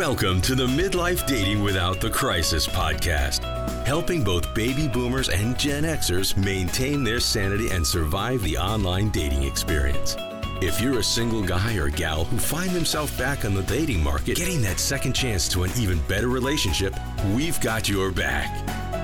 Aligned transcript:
Welcome 0.00 0.40
to 0.42 0.54
the 0.54 0.66
Midlife 0.66 1.26
Dating 1.26 1.62
Without 1.62 2.00
the 2.00 2.08
Crisis 2.08 2.66
podcast, 2.66 3.44
helping 3.84 4.24
both 4.24 4.54
baby 4.54 4.88
boomers 4.88 5.28
and 5.28 5.58
Gen 5.58 5.82
Xers 5.84 6.34
maintain 6.38 7.04
their 7.04 7.20
sanity 7.20 7.68
and 7.68 7.86
survive 7.86 8.42
the 8.42 8.56
online 8.56 9.10
dating 9.10 9.42
experience. 9.42 10.16
If 10.62 10.80
you're 10.80 11.00
a 11.00 11.04
single 11.04 11.42
guy 11.42 11.76
or 11.76 11.90
gal 11.90 12.24
who 12.24 12.38
find 12.38 12.70
themselves 12.70 13.14
back 13.18 13.44
on 13.44 13.52
the 13.52 13.62
dating 13.64 14.02
market, 14.02 14.38
getting 14.38 14.62
that 14.62 14.80
second 14.80 15.12
chance 15.12 15.50
to 15.50 15.64
an 15.64 15.70
even 15.76 15.98
better 16.08 16.28
relationship, 16.28 16.94
we've 17.34 17.60
got 17.60 17.86
your 17.86 18.10
back. 18.10 18.48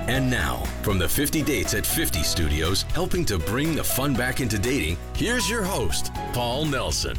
And 0.09 0.31
now, 0.31 0.63
from 0.81 0.97
the 0.97 1.07
50 1.07 1.43
Dates 1.43 1.75
at 1.75 1.85
50 1.85 2.23
studios, 2.23 2.81
helping 2.93 3.23
to 3.25 3.37
bring 3.37 3.75
the 3.75 3.83
fun 3.83 4.15
back 4.15 4.39
into 4.39 4.57
dating, 4.57 4.97
here's 5.15 5.47
your 5.47 5.61
host, 5.61 6.11
Paul 6.33 6.65
Nelson. 6.65 7.15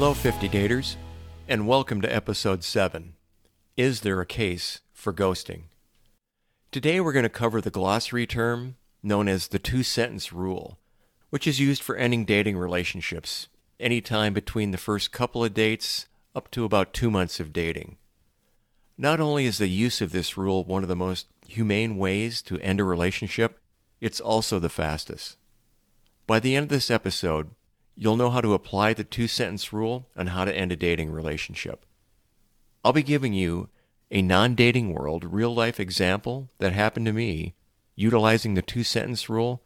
Hello, 0.00 0.14
50 0.14 0.48
daters, 0.50 0.94
and 1.48 1.66
welcome 1.66 2.00
to 2.02 2.14
episode 2.14 2.62
7 2.62 3.14
Is 3.76 4.02
There 4.02 4.20
a 4.20 4.26
Case 4.26 4.80
for 4.92 5.12
Ghosting? 5.12 5.62
Today 6.70 7.00
we're 7.00 7.12
going 7.12 7.24
to 7.24 7.28
cover 7.28 7.60
the 7.60 7.72
glossary 7.72 8.24
term 8.24 8.76
known 9.02 9.26
as 9.26 9.48
the 9.48 9.58
two 9.58 9.82
sentence 9.82 10.32
rule, 10.32 10.78
which 11.30 11.48
is 11.48 11.58
used 11.58 11.82
for 11.82 11.96
ending 11.96 12.24
dating 12.24 12.56
relationships 12.56 13.48
anytime 13.80 14.32
between 14.32 14.70
the 14.70 14.78
first 14.78 15.10
couple 15.10 15.42
of 15.42 15.52
dates 15.52 16.06
up 16.32 16.48
to 16.52 16.64
about 16.64 16.94
two 16.94 17.10
months 17.10 17.40
of 17.40 17.52
dating. 17.52 17.96
Not 18.96 19.18
only 19.18 19.46
is 19.46 19.58
the 19.58 19.66
use 19.66 20.00
of 20.00 20.12
this 20.12 20.36
rule 20.36 20.62
one 20.62 20.84
of 20.84 20.88
the 20.88 20.94
most 20.94 21.26
humane 21.48 21.96
ways 21.96 22.40
to 22.42 22.60
end 22.60 22.78
a 22.78 22.84
relationship, 22.84 23.58
it's 24.00 24.20
also 24.20 24.60
the 24.60 24.68
fastest. 24.68 25.38
By 26.28 26.38
the 26.38 26.54
end 26.54 26.66
of 26.66 26.70
this 26.70 26.88
episode, 26.88 27.50
you'll 27.98 28.16
know 28.16 28.30
how 28.30 28.40
to 28.40 28.54
apply 28.54 28.94
the 28.94 29.02
two 29.02 29.26
sentence 29.26 29.72
rule 29.72 30.06
on 30.16 30.28
how 30.28 30.44
to 30.44 30.56
end 30.56 30.70
a 30.70 30.76
dating 30.76 31.10
relationship. 31.10 31.84
I'll 32.84 32.92
be 32.92 33.02
giving 33.02 33.34
you 33.34 33.68
a 34.10 34.22
non 34.22 34.54
dating 34.54 34.94
world 34.94 35.24
real 35.24 35.52
life 35.52 35.80
example 35.80 36.48
that 36.58 36.72
happened 36.72 37.06
to 37.06 37.12
me 37.12 37.54
utilizing 37.96 38.54
the 38.54 38.62
two 38.62 38.84
sentence 38.84 39.28
rule 39.28 39.62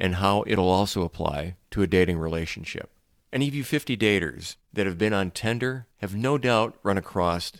and 0.00 0.16
how 0.16 0.42
it'll 0.48 0.68
also 0.68 1.02
apply 1.02 1.54
to 1.70 1.82
a 1.82 1.86
dating 1.86 2.18
relationship. 2.18 2.90
Any 3.32 3.46
of 3.46 3.54
you 3.54 3.62
50 3.62 3.96
daters 3.96 4.56
that 4.72 4.86
have 4.86 4.98
been 4.98 5.12
on 5.12 5.30
Tinder 5.30 5.86
have 5.98 6.16
no 6.16 6.36
doubt 6.38 6.76
run 6.82 6.98
across 6.98 7.52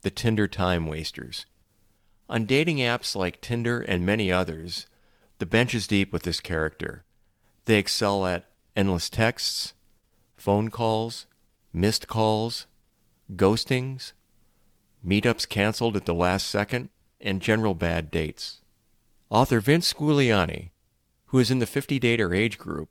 the 0.00 0.10
Tinder 0.10 0.48
time 0.48 0.86
wasters. 0.86 1.44
On 2.28 2.46
dating 2.46 2.78
apps 2.78 3.14
like 3.14 3.42
Tinder 3.42 3.80
and 3.82 4.06
many 4.06 4.32
others, 4.32 4.86
the 5.38 5.46
bench 5.46 5.74
is 5.74 5.86
deep 5.86 6.12
with 6.12 6.22
this 6.22 6.40
character. 6.40 7.04
They 7.66 7.78
excel 7.78 8.24
at 8.26 8.46
endless 8.76 9.08
texts, 9.08 9.72
phone 10.36 10.68
calls, 10.68 11.26
missed 11.72 12.06
calls, 12.06 12.66
ghostings, 13.34 14.12
meetups 15.04 15.48
canceled 15.48 15.96
at 15.96 16.04
the 16.04 16.14
last 16.14 16.46
second, 16.46 16.90
and 17.20 17.40
general 17.40 17.74
bad 17.74 18.10
dates. 18.10 18.60
Author 19.30 19.60
Vince 19.60 19.92
Guglielmi, 19.92 20.70
who 21.26 21.38
is 21.38 21.50
in 21.50 21.58
the 21.58 21.66
50 21.66 21.98
dater 21.98 22.36
age 22.36 22.58
group, 22.58 22.90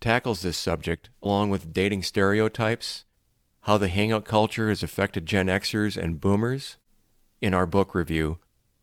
tackles 0.00 0.42
this 0.42 0.56
subject 0.56 1.08
along 1.22 1.50
with 1.50 1.72
dating 1.72 2.02
stereotypes, 2.02 3.04
how 3.62 3.78
the 3.78 3.88
hangout 3.88 4.24
culture 4.24 4.68
has 4.68 4.82
affected 4.82 5.26
Gen 5.26 5.46
Xers 5.46 5.96
and 5.96 6.20
boomers, 6.20 6.76
in 7.40 7.54
our 7.54 7.66
book 7.66 7.94
review, 7.94 8.38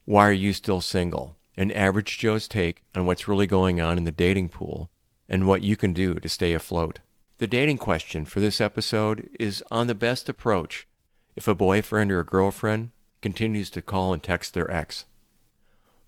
Why 0.06 0.30
Are 0.30 0.34
You 0.34 0.54
Still 0.54 0.82
Single? 0.82 1.38
An 1.58 1.72
Average 1.72 2.18
Joe's 2.18 2.48
Take 2.48 2.84
on 2.94 3.06
What's 3.06 3.28
Really 3.28 3.48
Going 3.48 3.80
On 3.80 3.98
in 3.98 4.04
the 4.04 4.12
Dating 4.12 4.50
Pool 4.50 4.90
and 5.28 5.48
what 5.48 5.62
you 5.62 5.76
can 5.76 5.94
do 5.94 6.16
to 6.16 6.30
stay 6.30 6.54
afloat. 6.54 7.00
The 7.38 7.48
dating 7.48 7.80
question 7.80 8.26
for 8.26 8.40
this 8.40 8.62
episode 8.62 9.30
is 9.40 9.64
on 9.70 9.88
the 9.88 9.96
best 9.96 10.30
approach 10.30 10.88
if 11.36 11.48
a 11.48 11.56
boyfriend 11.56 12.12
or 12.12 12.20
a 12.22 12.26
girlfriend 12.26 12.92
continues 13.22 13.70
to 13.72 13.82
call 13.82 14.14
and 14.14 14.24
text 14.24 14.54
their 14.54 14.72
ex. 14.72 15.06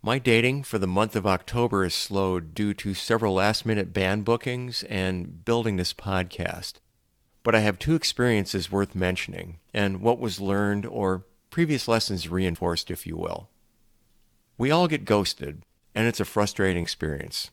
My 0.01 0.19
dating 0.19 0.63
for 0.63 0.77
the 0.77 0.87
month 0.87 1.15
of 1.15 1.27
October 1.27 1.83
is 1.83 1.95
slowed 1.95 2.53
due 2.53 2.73
to 2.75 2.93
several 2.93 3.33
last 3.33 3.65
minute 3.65 3.91
band 3.91 4.23
bookings 4.23 4.83
and 4.83 5.43
building 5.43 5.75
this 5.75 5.93
podcast. 5.93 6.75
But 7.43 7.55
I 7.55 7.59
have 7.59 7.79
two 7.79 7.95
experiences 7.95 8.71
worth 8.71 8.95
mentioning 8.95 9.59
and 9.73 10.01
what 10.01 10.19
was 10.19 10.39
learned 10.39 10.85
or 10.85 11.25
previous 11.49 11.87
lessons 11.87 12.29
reinforced, 12.29 12.91
if 12.91 13.07
you 13.07 13.17
will. 13.17 13.49
We 14.57 14.71
all 14.71 14.87
get 14.87 15.05
ghosted, 15.05 15.63
and 15.95 16.07
it's 16.07 16.19
a 16.19 16.25
frustrating 16.25 16.83
experience. 16.83 17.51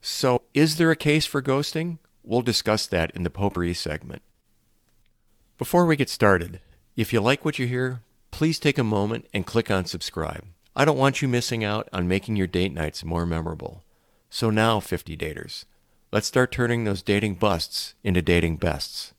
So, 0.00 0.42
is 0.54 0.76
there 0.76 0.90
a 0.90 0.96
case 0.96 1.26
for 1.26 1.42
ghosting? 1.42 1.98
We'll 2.22 2.42
discuss 2.42 2.86
that 2.86 3.10
in 3.12 3.22
the 3.22 3.30
potpourri 3.30 3.74
segment. 3.74 4.22
Before 5.56 5.86
we 5.86 5.96
get 5.96 6.08
started, 6.08 6.60
if 6.96 7.12
you 7.12 7.20
like 7.20 7.44
what 7.44 7.58
you 7.58 7.66
hear, 7.66 8.02
please 8.30 8.58
take 8.58 8.78
a 8.78 8.84
moment 8.84 9.26
and 9.34 9.46
click 9.46 9.70
on 9.70 9.84
subscribe. 9.86 10.44
I 10.76 10.84
don't 10.84 10.98
want 10.98 11.20
you 11.20 11.26
missing 11.26 11.64
out 11.64 11.88
on 11.92 12.06
making 12.06 12.36
your 12.36 12.46
date 12.46 12.72
nights 12.72 13.04
more 13.04 13.26
memorable. 13.26 13.82
So 14.30 14.50
now, 14.50 14.78
50 14.78 15.16
daters, 15.16 15.64
let's 16.12 16.28
start 16.28 16.52
turning 16.52 16.84
those 16.84 17.02
dating 17.02 17.34
busts 17.34 17.94
into 18.04 18.22
dating 18.22 18.58
bests. 18.58 19.14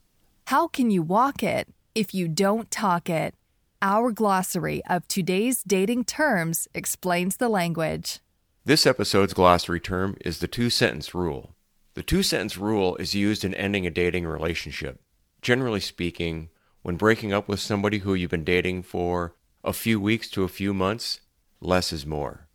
How 0.47 0.67
can 0.67 0.89
you 0.91 1.01
walk 1.01 1.43
it 1.43 1.67
if 1.93 2.13
you 2.13 2.27
don't 2.27 2.71
talk 2.71 3.09
it? 3.09 3.35
Our 3.81 4.11
glossary 4.11 4.81
of 4.89 5.07
today's 5.07 5.63
dating 5.63 6.05
terms 6.05 6.67
explains 6.73 7.37
the 7.37 7.49
language. 7.49 8.19
This 8.65 8.85
episode's 8.85 9.33
glossary 9.33 9.79
term 9.79 10.17
is 10.21 10.39
the 10.39 10.47
two 10.47 10.69
sentence 10.69 11.15
rule. 11.15 11.55
The 11.93 12.03
two 12.03 12.21
sentence 12.21 12.57
rule 12.57 12.95
is 12.97 13.15
used 13.15 13.45
in 13.45 13.53
ending 13.55 13.87
a 13.87 13.89
dating 13.89 14.25
relationship. 14.25 15.01
Generally 15.41 15.79
speaking, 15.79 16.49
when 16.81 16.97
breaking 16.97 17.33
up 17.33 17.47
with 17.47 17.59
somebody 17.59 17.99
who 17.99 18.13
you've 18.13 18.31
been 18.31 18.43
dating 18.43 18.83
for 18.83 19.35
a 19.63 19.73
few 19.73 19.99
weeks 19.99 20.29
to 20.31 20.43
a 20.43 20.49
few 20.49 20.73
months, 20.73 21.21
less 21.61 21.93
is 21.93 22.05
more. 22.05 22.47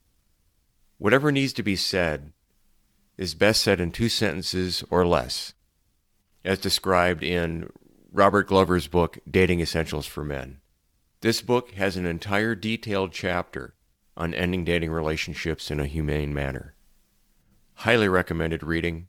Whatever 0.98 1.32
needs 1.32 1.52
to 1.54 1.62
be 1.62 1.76
said 1.76 2.32
is 3.16 3.34
best 3.34 3.62
said 3.62 3.80
in 3.80 3.90
two 3.90 4.08
sentences 4.08 4.84
or 4.90 5.06
less, 5.06 5.54
as 6.44 6.58
described 6.58 7.22
in 7.22 7.70
Robert 8.12 8.46
Glover's 8.46 8.86
book, 8.86 9.18
Dating 9.28 9.60
Essentials 9.60 10.06
for 10.06 10.24
Men. 10.24 10.60
This 11.20 11.40
book 11.40 11.72
has 11.72 11.96
an 11.96 12.06
entire 12.06 12.54
detailed 12.54 13.12
chapter 13.12 13.73
on 14.16 14.34
ending 14.34 14.64
dating 14.64 14.90
relationships 14.90 15.70
in 15.70 15.80
a 15.80 15.86
humane 15.86 16.32
manner. 16.32 16.74
Highly 17.74 18.08
recommended 18.08 18.62
reading 18.62 19.08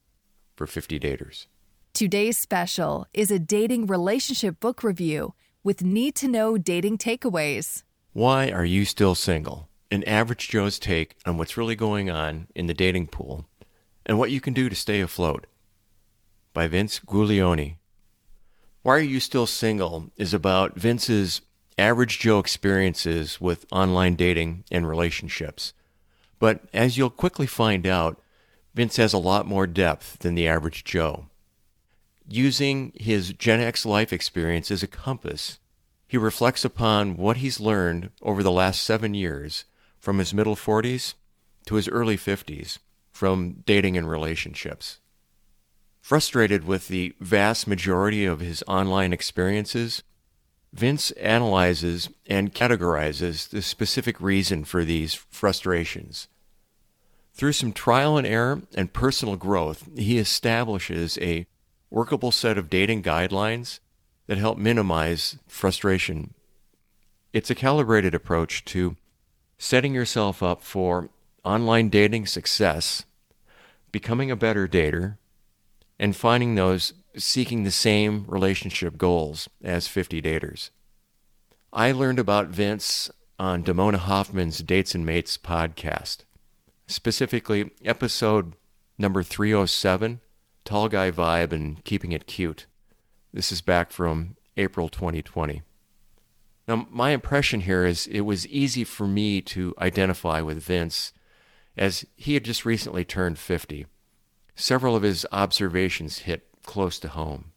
for 0.56 0.66
50 0.66 1.00
daters. 1.00 1.48
Today's 1.94 2.38
special 2.38 3.08
is 3.14 3.32
a 3.32 3.40
dating 3.40 3.88
relationship 3.88 4.60
book 4.60 4.84
review 4.84 5.34
with 5.64 5.84
need 5.84 6.16
to 6.16 6.28
know 6.28 6.58
dating 6.58 6.98
takeaways. 6.98 7.84
Why 8.14 8.50
Are 8.52 8.66
You 8.66 8.86
Still 8.86 9.16
Single? 9.16 9.70
An 9.92 10.04
average 10.04 10.50
Joe's 10.50 10.80
take 10.80 11.16
on 11.26 11.38
what's 11.38 11.58
really 11.58 11.76
going 11.76 12.10
on 12.10 12.48
in 12.56 12.68
the 12.68 12.74
dating 12.74 13.08
pool 13.08 13.46
and 14.06 14.18
what 14.18 14.32
you 14.32 14.42
can 14.42 14.54
do 14.54 14.70
to 14.70 14.76
stay 14.76 15.02
afloat. 15.02 15.48
By 16.54 16.68
Vince 16.68 17.00
Guglielmi. 17.00 17.78
Why 18.82 18.96
Are 18.98 19.00
You 19.00 19.20
Still 19.20 19.48
Single 19.48 20.12
is 20.18 20.34
about 20.34 20.76
Vince's 20.76 21.42
average 21.78 22.20
Joe 22.20 22.40
experiences 22.40 23.42
with 23.42 23.66
online 23.72 24.16
dating 24.16 24.64
and 24.72 24.88
relationships. 24.88 25.74
But 26.40 26.62
as 26.74 26.98
you'll 26.98 27.10
quickly 27.10 27.48
find 27.48 27.86
out, 27.86 28.22
Vince 28.74 28.98
has 28.98 29.14
a 29.14 29.18
lot 29.18 29.46
more 29.46 29.68
depth 29.68 30.20
than 30.20 30.36
the 30.36 30.48
average 30.48 30.84
Joe. 30.84 31.28
Using 32.28 32.92
his 32.96 33.34
Gen 33.34 33.62
X 33.62 33.86
life 33.86 34.12
experience 34.12 34.72
as 34.72 34.84
a 34.84 34.88
compass, 34.88 35.60
he 36.08 36.18
reflects 36.18 36.66
upon 36.66 37.18
what 37.18 37.38
he's 37.38 37.60
learned 37.60 38.10
over 38.22 38.44
the 38.44 38.52
last 38.52 38.82
seven 38.82 39.14
years 39.14 39.66
from 39.98 40.20
his 40.20 40.34
middle 40.34 40.56
40s 40.56 41.14
to 41.66 41.76
his 41.76 41.88
early 41.90 42.18
50s 42.18 42.80
from 43.12 43.64
dating 43.66 43.98
and 43.98 44.10
relationships. 44.10 45.00
Frustrated 46.02 46.66
with 46.66 46.88
the 46.88 47.16
vast 47.20 47.68
majority 47.68 48.26
of 48.26 48.40
his 48.40 48.64
online 48.68 49.14
experiences, 49.14 50.04
Vince 50.76 51.12
analyzes 51.12 52.10
and 52.28 52.54
categorizes 52.54 53.48
the 53.48 53.62
specific 53.62 54.20
reason 54.20 54.66
for 54.66 54.84
these 54.84 55.14
frustrations. 55.14 56.28
Through 57.34 57.54
some 57.54 57.72
trial 57.72 58.18
and 58.18 58.28
error 58.28 58.62
and 58.76 58.92
personal 58.92 59.38
growth, 59.38 59.88
he 59.96 60.18
establishes 60.18 61.18
a 61.20 61.48
workable 61.90 62.34
set 62.34 62.58
of 62.58 62.70
dating 62.70 63.04
guidelines 63.04 63.80
that 64.28 64.38
help 64.38 64.58
minimize 64.58 65.38
frustration. 65.48 66.34
It's 67.32 67.50
a 67.50 67.56
calibrated 67.56 68.14
approach 68.14 68.66
to 68.66 68.98
setting 69.58 69.94
yourself 69.94 70.44
up 70.44 70.62
for 70.62 71.10
online 71.46 71.88
dating 71.88 72.26
success, 72.26 73.06
becoming 73.94 74.30
a 74.30 74.36
better 74.36 74.68
dater, 74.68 75.20
and 75.98 76.18
finding 76.18 76.56
those 76.56 76.92
seeking 77.18 77.64
the 77.64 77.72
same 77.72 78.26
relationship 78.28 78.98
goals 78.98 79.50
as 79.64 79.88
50 79.88 80.22
daters. 80.22 80.70
I 81.72 81.92
learned 81.92 82.20
about 82.20 82.48
Vince 82.48 83.10
on 83.38 83.64
Damona 83.64 83.98
Hoffman's 83.98 84.60
Dates 84.60 84.96
and 84.96 85.06
Mates 85.06 85.38
podcast, 85.38 86.20
specifically 86.88 87.72
episode 87.84 88.54
number 88.98 89.24
307 89.24 90.22
Tall 90.64 90.90
Guy 90.90 91.12
Vibe 91.12 91.52
and 91.52 91.84
Keeping 91.84 92.12
It 92.12 92.28
Cute. 92.28 92.66
This 93.34 93.52
is 93.52 93.62
back 93.62 93.92
from 93.92 94.36
April 94.58 94.90
2020. 94.90 95.62
Now, 96.68 96.88
my 96.90 97.12
impression 97.12 97.62
here 97.62 97.86
is 97.86 98.08
it 98.08 98.22
was 98.22 98.48
easy 98.48 98.84
for 98.84 99.06
me 99.06 99.42
to 99.42 99.76
identify 99.80 100.42
with 100.42 100.64
Vince 100.64 101.14
as 101.78 102.06
he 102.16 102.34
had 102.34 102.46
just 102.46 102.66
recently 102.66 103.06
turned 103.06 103.38
50. 103.38 103.86
Several 104.56 104.96
of 104.96 105.04
his 105.04 105.26
observations 105.32 106.20
hit 106.20 106.48
close 106.66 107.00
to 107.00 107.08
home. 107.08 107.52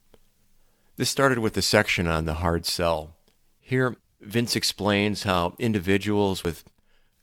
This 0.95 1.09
started 1.09 1.39
with 1.39 1.53
the 1.53 1.61
section 1.61 2.07
on 2.07 2.25
the 2.25 2.35
hard 2.35 2.65
sell. 2.65 3.15
Here, 3.59 3.95
Vince 4.21 4.55
explains 4.55 5.23
how 5.23 5.55
individuals 5.59 6.43
with 6.43 6.63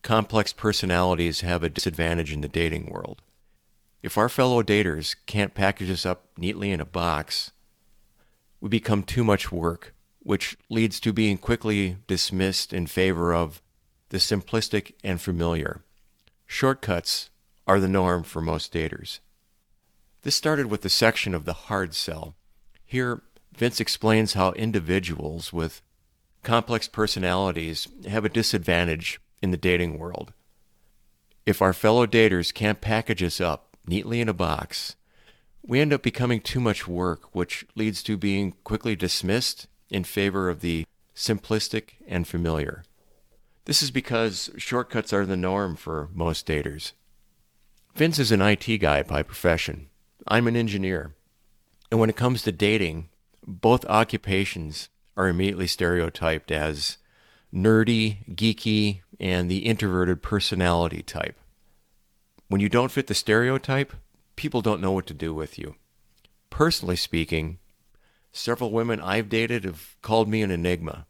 complex 0.03 0.53
personalities 0.53 1.41
have 1.41 1.63
a 1.63 1.69
disadvantage 1.69 2.33
in 2.33 2.41
the 2.41 2.49
dating 2.49 2.87
world. 2.91 3.23
If 4.03 4.17
our 4.17 4.29
fellow 4.29 4.63
daters 4.63 5.17
can't 5.27 5.55
package 5.55 5.91
us 5.91 6.07
up 6.07 6.27
neatly 6.37 6.71
in 6.71 6.81
a 6.81 6.87
box, 6.87 7.51
we 8.61 8.69
become 8.69 9.03
too 9.03 9.25
much 9.25 9.51
work 9.53 9.95
which 10.27 10.57
leads 10.69 10.99
to 10.99 11.13
being 11.13 11.39
quickly 11.39 11.99
dismissed 12.09 12.73
in 12.73 12.85
favor 12.85 13.33
of 13.33 13.63
the 14.09 14.19
simplistic 14.19 14.93
and 15.05 15.21
familiar. 15.21 15.85
Shortcuts 16.47 17.31
are 17.65 17.79
the 17.79 17.87
norm 17.87 18.25
for 18.25 18.43
most 18.43 18.73
daters. 18.73 19.21
This 20.27 20.35
started 20.35 20.67
with 20.67 20.83
the 20.83 20.89
section 20.89 21.37
of 21.37 21.45
the 21.45 21.53
hard 21.53 21.95
sell. 21.95 22.35
Here, 22.85 23.23
Vince 23.57 23.79
explains 23.79 24.33
how 24.33 24.51
individuals 24.55 25.53
with 25.53 25.83
complex 26.43 26.89
personalities 26.89 27.87
have 28.09 28.25
a 28.25 28.29
disadvantage 28.29 29.21
in 29.41 29.53
the 29.53 29.57
dating 29.57 30.01
world. 30.01 30.33
If 31.47 31.63
our 31.63 31.73
fellow 31.73 32.09
daters 32.09 32.53
can't 32.53 32.81
package 32.81 33.23
us 33.23 33.41
up 33.41 33.77
neatly 33.87 34.21
in 34.21 34.29
a 34.29 34.35
box, 34.35 34.97
we 35.63 35.79
end 35.79 35.93
up 35.93 36.03
becoming 36.03 36.41
too 36.41 36.59
much 36.59 36.89
work, 36.89 37.33
which 37.33 37.65
leads 37.77 38.03
to 38.03 38.17
being 38.17 38.57
quickly 38.65 38.97
dismissed 38.97 39.69
in 39.91 40.03
favor 40.03 40.51
of 40.51 40.61
the 40.61 40.87
simplistic 41.15 41.91
and 42.09 42.27
familiar. 42.27 42.83
This 43.67 43.81
is 43.81 43.93
because 43.93 44.51
shortcuts 44.57 45.13
are 45.13 45.25
the 45.25 45.37
norm 45.37 45.77
for 45.77 46.09
most 46.13 46.49
daters. 46.49 46.95
Vince 47.95 48.19
is 48.19 48.33
an 48.33 48.43
IT 48.43 48.79
guy 48.79 49.05
by 49.05 49.23
profession. 49.23 49.87
I'm 50.29 50.47
an 50.47 50.57
engineer. 50.57 51.15
And 51.91 52.01
when 52.01 52.11
it 52.11 52.17
comes 52.17 52.43
to 52.43 52.53
dating, 52.53 53.09
both 53.47 53.85
occupations 53.87 54.89
are 55.17 55.29
immediately 55.29 55.67
stereotyped 55.67 56.51
as 56.51 56.99
nerdy, 57.55 58.35
geeky, 58.35 59.01
and 59.21 59.51
the 59.51 59.67
introverted 59.67 60.23
personality 60.23 61.03
type. 61.03 61.39
When 62.49 62.61
you 62.61 62.69
don't 62.69 62.91
fit 62.91 63.07
the 63.07 63.15
stereotype, 63.15 63.93
people 64.35 64.63
don't 64.63 64.81
know 64.81 64.93
what 64.93 65.07
to 65.07 65.15
do 65.15 65.33
with 65.33 65.59
you. 65.59 65.77
Personally 66.51 66.97
speaking, 66.97 67.59
Several 68.37 68.71
women 68.71 69.01
I've 69.01 69.31
dated 69.31 69.65
have 69.65 69.97
called 70.03 70.29
me 70.29 70.43
an 70.43 70.51
enigma. 70.51 71.07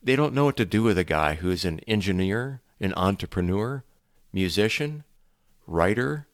They 0.00 0.14
don't 0.14 0.32
know 0.32 0.44
what 0.44 0.56
to 0.56 0.64
do 0.64 0.84
with 0.84 0.98
a 0.98 1.04
guy 1.04 1.34
who 1.34 1.50
is 1.50 1.64
an 1.64 1.80
engineer, 1.80 2.62
an 2.78 2.94
entrepreneur, 2.96 3.82
musician, 4.32 5.02
writer, 5.66 6.28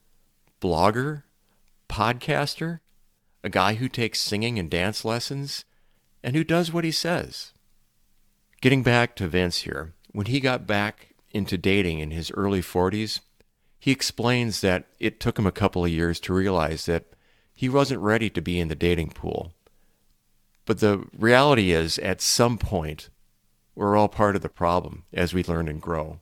blogger, 0.60 1.22
podcaster, 1.88 2.80
a 3.42 3.48
guy 3.48 3.74
who 3.74 3.88
takes 3.88 4.20
singing 4.20 4.58
and 4.58 4.70
dance 4.70 5.04
lessons, 5.04 5.64
and 6.22 6.34
who 6.34 6.44
does 6.44 6.72
what 6.72 6.84
he 6.84 6.90
says. 6.90 7.52
Getting 8.60 8.82
back 8.82 9.14
to 9.16 9.28
Vince 9.28 9.58
here, 9.58 9.94
when 10.12 10.26
he 10.26 10.40
got 10.40 10.66
back 10.66 11.14
into 11.30 11.58
dating 11.58 11.98
in 11.98 12.10
his 12.10 12.30
early 12.32 12.60
40s, 12.60 13.20
he 13.78 13.90
explains 13.92 14.60
that 14.62 14.86
it 14.98 15.20
took 15.20 15.38
him 15.38 15.46
a 15.46 15.52
couple 15.52 15.84
of 15.84 15.90
years 15.90 16.18
to 16.20 16.32
realize 16.32 16.86
that 16.86 17.04
he 17.52 17.68
wasn't 17.68 18.00
ready 18.00 18.28
to 18.30 18.40
be 18.40 18.58
in 18.58 18.68
the 18.68 18.74
dating 18.74 19.10
pool. 19.10 19.52
But 20.64 20.80
the 20.80 21.06
reality 21.16 21.70
is, 21.70 21.98
at 22.00 22.20
some 22.20 22.58
point, 22.58 23.08
we're 23.74 23.96
all 23.96 24.08
part 24.08 24.34
of 24.34 24.42
the 24.42 24.48
problem 24.48 25.04
as 25.12 25.32
we 25.32 25.44
learn 25.44 25.68
and 25.68 25.80
grow. 25.80 26.20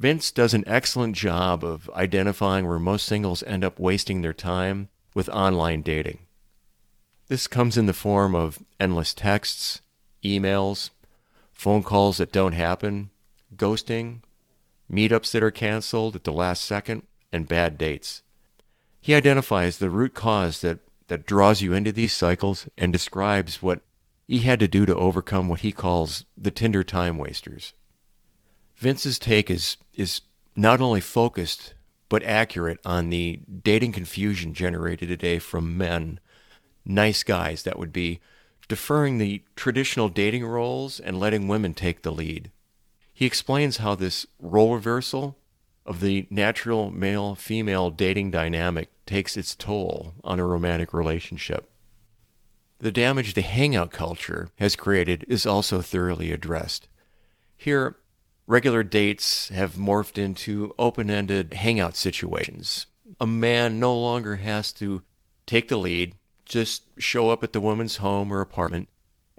Vince 0.00 0.32
does 0.32 0.54
an 0.54 0.64
excellent 0.66 1.14
job 1.14 1.62
of 1.62 1.90
identifying 1.90 2.66
where 2.66 2.78
most 2.78 3.04
singles 3.04 3.42
end 3.42 3.62
up 3.62 3.78
wasting 3.78 4.22
their 4.22 4.32
time 4.32 4.88
with 5.14 5.28
online 5.28 5.82
dating. 5.82 6.20
This 7.28 7.46
comes 7.46 7.76
in 7.76 7.84
the 7.84 7.92
form 7.92 8.34
of 8.34 8.60
endless 8.80 9.12
texts, 9.12 9.82
emails, 10.24 10.88
phone 11.52 11.82
calls 11.82 12.16
that 12.16 12.32
don't 12.32 12.54
happen, 12.54 13.10
ghosting, 13.54 14.20
meetups 14.90 15.32
that 15.32 15.42
are 15.42 15.50
canceled 15.50 16.16
at 16.16 16.24
the 16.24 16.32
last 16.32 16.64
second, 16.64 17.02
and 17.30 17.46
bad 17.46 17.76
dates. 17.76 18.22
He 19.02 19.14
identifies 19.14 19.76
the 19.76 19.90
root 19.90 20.14
cause 20.14 20.62
that 20.62 20.78
that 21.08 21.26
draws 21.26 21.60
you 21.60 21.74
into 21.74 21.92
these 21.92 22.14
cycles 22.14 22.68
and 22.78 22.90
describes 22.90 23.60
what 23.60 23.82
he 24.26 24.38
had 24.38 24.60
to 24.60 24.68
do 24.68 24.86
to 24.86 24.94
overcome 24.96 25.48
what 25.48 25.60
he 25.60 25.72
calls 25.72 26.24
the 26.38 26.50
Tinder 26.50 26.84
time 26.84 27.18
wasters. 27.18 27.74
Vince's 28.80 29.18
take 29.18 29.50
is, 29.50 29.76
is 29.94 30.22
not 30.56 30.80
only 30.80 31.02
focused 31.02 31.74
but 32.08 32.22
accurate 32.24 32.80
on 32.84 33.10
the 33.10 33.40
dating 33.62 33.92
confusion 33.92 34.54
generated 34.54 35.08
today 35.10 35.38
from 35.38 35.76
men, 35.76 36.18
nice 36.84 37.22
guys 37.22 37.62
that 37.62 37.78
would 37.78 37.92
be 37.92 38.20
deferring 38.68 39.18
the 39.18 39.42
traditional 39.54 40.08
dating 40.08 40.46
roles 40.46 40.98
and 40.98 41.20
letting 41.20 41.46
women 41.46 41.74
take 41.74 42.02
the 42.02 42.10
lead. 42.10 42.50
He 43.12 43.26
explains 43.26 43.76
how 43.76 43.94
this 43.94 44.26
role 44.40 44.74
reversal 44.74 45.36
of 45.84 46.00
the 46.00 46.26
natural 46.30 46.90
male 46.90 47.34
female 47.34 47.90
dating 47.90 48.30
dynamic 48.30 48.88
takes 49.04 49.36
its 49.36 49.54
toll 49.54 50.14
on 50.24 50.40
a 50.40 50.46
romantic 50.46 50.94
relationship. 50.94 51.70
The 52.78 52.90
damage 52.90 53.34
the 53.34 53.42
hangout 53.42 53.92
culture 53.92 54.48
has 54.56 54.74
created 54.74 55.26
is 55.28 55.44
also 55.44 55.82
thoroughly 55.82 56.32
addressed. 56.32 56.88
Here, 57.58 57.96
regular 58.50 58.82
dates 58.82 59.48
have 59.50 59.74
morphed 59.74 60.18
into 60.18 60.74
open 60.76 61.08
ended 61.08 61.54
hangout 61.54 61.94
situations. 61.94 62.86
A 63.20 63.26
man 63.26 63.78
no 63.78 63.96
longer 63.96 64.36
has 64.36 64.72
to 64.72 65.02
take 65.46 65.68
the 65.68 65.76
lead, 65.76 66.16
just 66.44 66.82
show 66.98 67.30
up 67.30 67.44
at 67.44 67.52
the 67.52 67.60
woman's 67.60 67.98
home 67.98 68.32
or 68.32 68.40
apartment, 68.40 68.88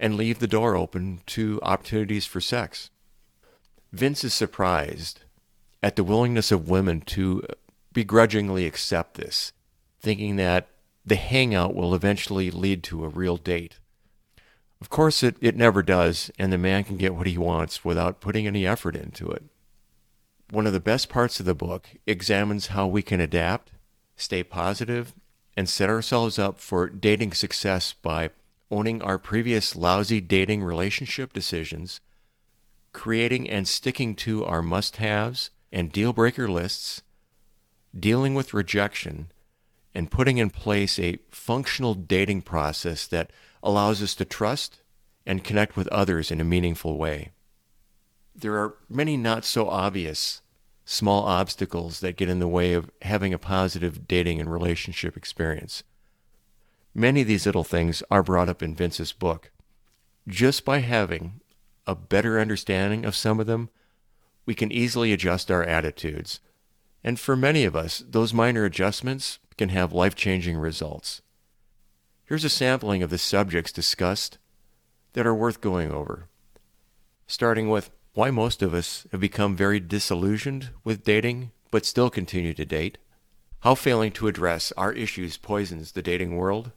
and 0.00 0.16
leave 0.16 0.38
the 0.38 0.46
door 0.46 0.74
open 0.74 1.20
to 1.26 1.60
opportunities 1.62 2.24
for 2.24 2.40
sex. 2.40 2.88
Vince 3.92 4.24
is 4.24 4.32
surprised 4.32 5.20
at 5.82 5.96
the 5.96 6.04
willingness 6.04 6.50
of 6.50 6.70
women 6.70 7.02
to 7.02 7.42
begrudgingly 7.92 8.64
accept 8.64 9.18
this, 9.18 9.52
thinking 10.00 10.36
that 10.36 10.68
the 11.04 11.16
hangout 11.16 11.74
will 11.74 11.94
eventually 11.94 12.50
lead 12.50 12.82
to 12.84 13.04
a 13.04 13.08
real 13.08 13.36
date. 13.36 13.78
Of 14.82 14.90
course, 14.90 15.22
it, 15.22 15.36
it 15.40 15.54
never 15.54 15.80
does, 15.80 16.28
and 16.40 16.52
the 16.52 16.58
man 16.58 16.82
can 16.82 16.96
get 16.96 17.14
what 17.14 17.28
he 17.28 17.38
wants 17.38 17.84
without 17.84 18.20
putting 18.20 18.48
any 18.48 18.66
effort 18.66 18.96
into 18.96 19.30
it. 19.30 19.44
One 20.50 20.66
of 20.66 20.72
the 20.72 20.80
best 20.80 21.08
parts 21.08 21.38
of 21.38 21.46
the 21.46 21.54
book 21.54 21.86
examines 22.04 22.66
how 22.66 22.88
we 22.88 23.00
can 23.00 23.20
adapt, 23.20 23.70
stay 24.16 24.42
positive, 24.42 25.14
and 25.56 25.68
set 25.68 25.88
ourselves 25.88 26.36
up 26.36 26.58
for 26.58 26.88
dating 26.88 27.32
success 27.34 27.92
by 27.92 28.30
owning 28.72 29.00
our 29.02 29.18
previous 29.18 29.76
lousy 29.76 30.20
dating 30.20 30.64
relationship 30.64 31.32
decisions, 31.32 32.00
creating 32.92 33.48
and 33.48 33.68
sticking 33.68 34.16
to 34.16 34.44
our 34.44 34.62
must 34.62 34.96
haves 34.96 35.50
and 35.70 35.92
deal 35.92 36.12
breaker 36.12 36.48
lists, 36.48 37.02
dealing 37.96 38.34
with 38.34 38.52
rejection, 38.52 39.30
and 39.94 40.10
putting 40.10 40.38
in 40.38 40.50
place 40.50 40.98
a 40.98 41.20
functional 41.30 41.94
dating 41.94 42.42
process 42.42 43.06
that 43.06 43.30
allows 43.62 44.02
us 44.02 44.14
to 44.16 44.24
trust 44.24 44.80
and 45.26 45.44
connect 45.44 45.76
with 45.76 45.88
others 45.88 46.30
in 46.30 46.40
a 46.40 46.44
meaningful 46.44 46.98
way. 46.98 47.30
There 48.34 48.56
are 48.56 48.74
many 48.88 49.16
not 49.16 49.44
so 49.44 49.68
obvious 49.68 50.42
small 50.84 51.24
obstacles 51.24 52.00
that 52.00 52.16
get 52.16 52.28
in 52.28 52.40
the 52.40 52.48
way 52.48 52.72
of 52.72 52.90
having 53.02 53.32
a 53.32 53.38
positive 53.38 54.08
dating 54.08 54.40
and 54.40 54.52
relationship 54.52 55.16
experience. 55.16 55.84
Many 56.94 57.22
of 57.22 57.28
these 57.28 57.46
little 57.46 57.64
things 57.64 58.02
are 58.10 58.22
brought 58.22 58.48
up 58.48 58.62
in 58.62 58.74
Vince's 58.74 59.12
book. 59.12 59.50
Just 60.28 60.64
by 60.64 60.78
having 60.78 61.40
a 61.86 61.94
better 61.94 62.38
understanding 62.38 63.04
of 63.04 63.16
some 63.16 63.40
of 63.40 63.46
them, 63.46 63.70
we 64.44 64.54
can 64.54 64.72
easily 64.72 65.12
adjust 65.12 65.50
our 65.50 65.62
attitudes. 65.62 66.40
And 67.04 67.18
for 67.18 67.36
many 67.36 67.64
of 67.64 67.74
us, 67.74 68.04
those 68.08 68.34
minor 68.34 68.64
adjustments 68.64 69.38
can 69.56 69.70
have 69.70 69.92
life 69.92 70.14
changing 70.14 70.58
results. 70.58 71.22
Here's 72.32 72.44
a 72.44 72.48
sampling 72.48 73.02
of 73.02 73.10
the 73.10 73.18
subjects 73.18 73.72
discussed 73.72 74.38
that 75.12 75.26
are 75.26 75.34
worth 75.34 75.60
going 75.60 75.90
over. 75.92 76.30
Starting 77.26 77.68
with 77.68 77.90
why 78.14 78.30
most 78.30 78.62
of 78.62 78.72
us 78.72 79.06
have 79.12 79.20
become 79.20 79.54
very 79.54 79.78
disillusioned 79.78 80.70
with 80.82 81.04
dating 81.04 81.50
but 81.70 81.84
still 81.84 82.08
continue 82.08 82.54
to 82.54 82.64
date, 82.64 82.96
how 83.60 83.74
failing 83.74 84.12
to 84.12 84.28
address 84.28 84.72
our 84.78 84.94
issues 84.94 85.36
poisons 85.36 85.92
the 85.92 86.00
dating 86.00 86.34
world, 86.34 86.72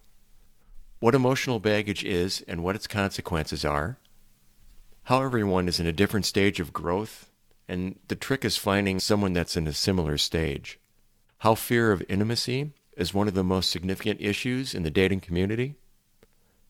what 0.99 1.15
emotional 1.15 1.61
baggage 1.61 2.03
is 2.03 2.43
and 2.49 2.61
what 2.61 2.75
its 2.75 2.85
consequences 2.85 3.63
are, 3.63 3.97
how 5.03 5.23
everyone 5.23 5.69
is 5.69 5.79
in 5.79 5.87
a 5.87 5.93
different 5.93 6.25
stage 6.25 6.59
of 6.59 6.73
growth 6.73 7.31
and 7.65 7.97
the 8.09 8.15
trick 8.17 8.43
is 8.43 8.57
finding 8.57 8.99
someone 8.99 9.31
that's 9.31 9.55
in 9.55 9.67
a 9.67 9.71
similar 9.71 10.17
stage. 10.17 10.81
How 11.37 11.55
fear 11.55 11.93
of 11.93 12.03
intimacy 12.09 12.73
is 12.95 13.13
one 13.13 13.27
of 13.27 13.33
the 13.33 13.43
most 13.43 13.69
significant 13.69 14.21
issues 14.21 14.73
in 14.73 14.83
the 14.83 14.91
dating 14.91 15.21
community. 15.21 15.75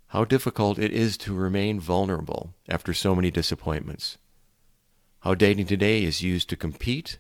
how 0.10 0.24
difficult 0.24 0.80
it 0.80 0.92
is 0.94 1.18
to 1.18 1.34
remain 1.34 1.80
vulnerable 1.80 2.54
after 2.70 2.94
so 2.94 3.16
many 3.16 3.30
disappointments. 3.32 4.18
How 5.22 5.34
dating 5.36 5.66
today 5.66 6.04
is 6.04 6.22
used 6.22 6.48
to 6.50 6.56
compete, 6.56 7.20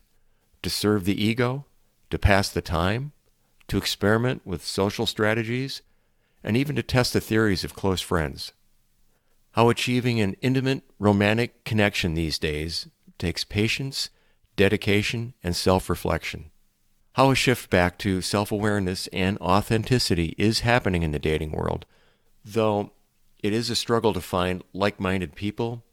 to 0.62 0.70
serve 0.70 1.04
the 1.06 1.22
ego, 1.22 1.66
to 2.12 2.20
pass 2.20 2.50
the 2.50 2.62
time, 2.62 3.12
to 3.68 3.78
experiment 3.78 4.42
with 4.46 4.64
social 4.66 5.06
strategies, 5.06 5.82
and 6.44 6.56
even 6.56 6.76
to 6.76 6.84
test 6.84 7.14
the 7.14 7.20
theories 7.22 7.64
of 7.64 7.74
close 7.76 8.02
friends. 8.02 8.54
How 9.54 9.70
achieving 9.70 10.22
an 10.22 10.36
intimate, 10.42 10.84
romantic 11.00 11.64
connection 11.66 12.14
these 12.14 12.38
days 12.40 12.88
takes 13.18 13.44
patience, 13.44 14.10
dedication, 14.56 15.34
and 15.44 15.56
self 15.56 15.90
reflection. 15.90 16.52
How 17.16 17.32
a 17.32 17.36
shift 17.36 17.70
back 17.70 17.98
to 18.00 18.20
self 18.20 18.52
awareness 18.52 19.08
and 19.14 19.38
authenticity 19.38 20.36
is 20.38 20.60
happening 20.60 21.02
in 21.02 21.12
the 21.12 21.18
dating 21.18 21.54
world, 21.54 21.86
though 22.44 22.92
it 23.42 23.54
is 23.54 23.70
a 23.70 23.76
struggle 23.78 24.12
to 24.12 24.20
find 24.20 24.66
like 24.74 25.00
minded 25.00 25.34
people 25.34 25.86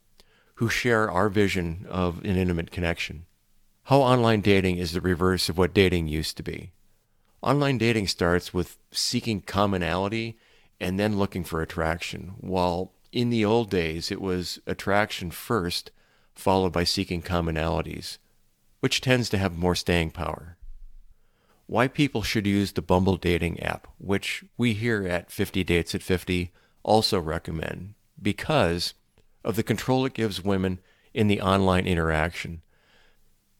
who 0.56 0.68
share 0.68 1.08
our 1.08 1.28
vision 1.28 1.86
of 1.88 2.18
an 2.24 2.34
intimate 2.34 2.72
connection. 2.72 3.26
How 3.84 3.98
online 4.00 4.40
dating 4.40 4.78
is 4.78 4.90
the 4.90 5.00
reverse 5.00 5.48
of 5.48 5.56
what 5.56 5.72
dating 5.72 6.08
used 6.08 6.36
to 6.38 6.42
be. 6.42 6.72
Online 7.40 7.78
dating 7.78 8.08
starts 8.08 8.52
with 8.52 8.76
seeking 8.90 9.42
commonality 9.42 10.36
and 10.80 10.98
then 10.98 11.20
looking 11.20 11.44
for 11.44 11.62
attraction, 11.62 12.34
while 12.40 12.94
in 13.12 13.30
the 13.30 13.44
old 13.44 13.70
days 13.70 14.10
it 14.10 14.20
was 14.20 14.58
attraction 14.66 15.30
first, 15.30 15.92
followed 16.34 16.72
by 16.72 16.82
seeking 16.82 17.22
commonalities, 17.22 18.18
which 18.80 19.00
tends 19.00 19.28
to 19.28 19.38
have 19.38 19.56
more 19.56 19.76
staying 19.76 20.10
power. 20.10 20.56
Why 21.66 21.88
people 21.88 22.22
should 22.22 22.46
use 22.46 22.72
the 22.72 22.82
Bumble 22.82 23.16
dating 23.16 23.60
app, 23.60 23.86
which 23.98 24.44
we 24.56 24.74
here 24.74 25.06
at 25.06 25.30
50 25.30 25.64
Dates 25.64 25.94
at 25.94 26.02
50 26.02 26.52
also 26.82 27.18
recommend, 27.20 27.94
because 28.20 28.94
of 29.44 29.56
the 29.56 29.62
control 29.62 30.04
it 30.04 30.14
gives 30.14 30.44
women 30.44 30.80
in 31.14 31.28
the 31.28 31.40
online 31.40 31.86
interaction. 31.86 32.62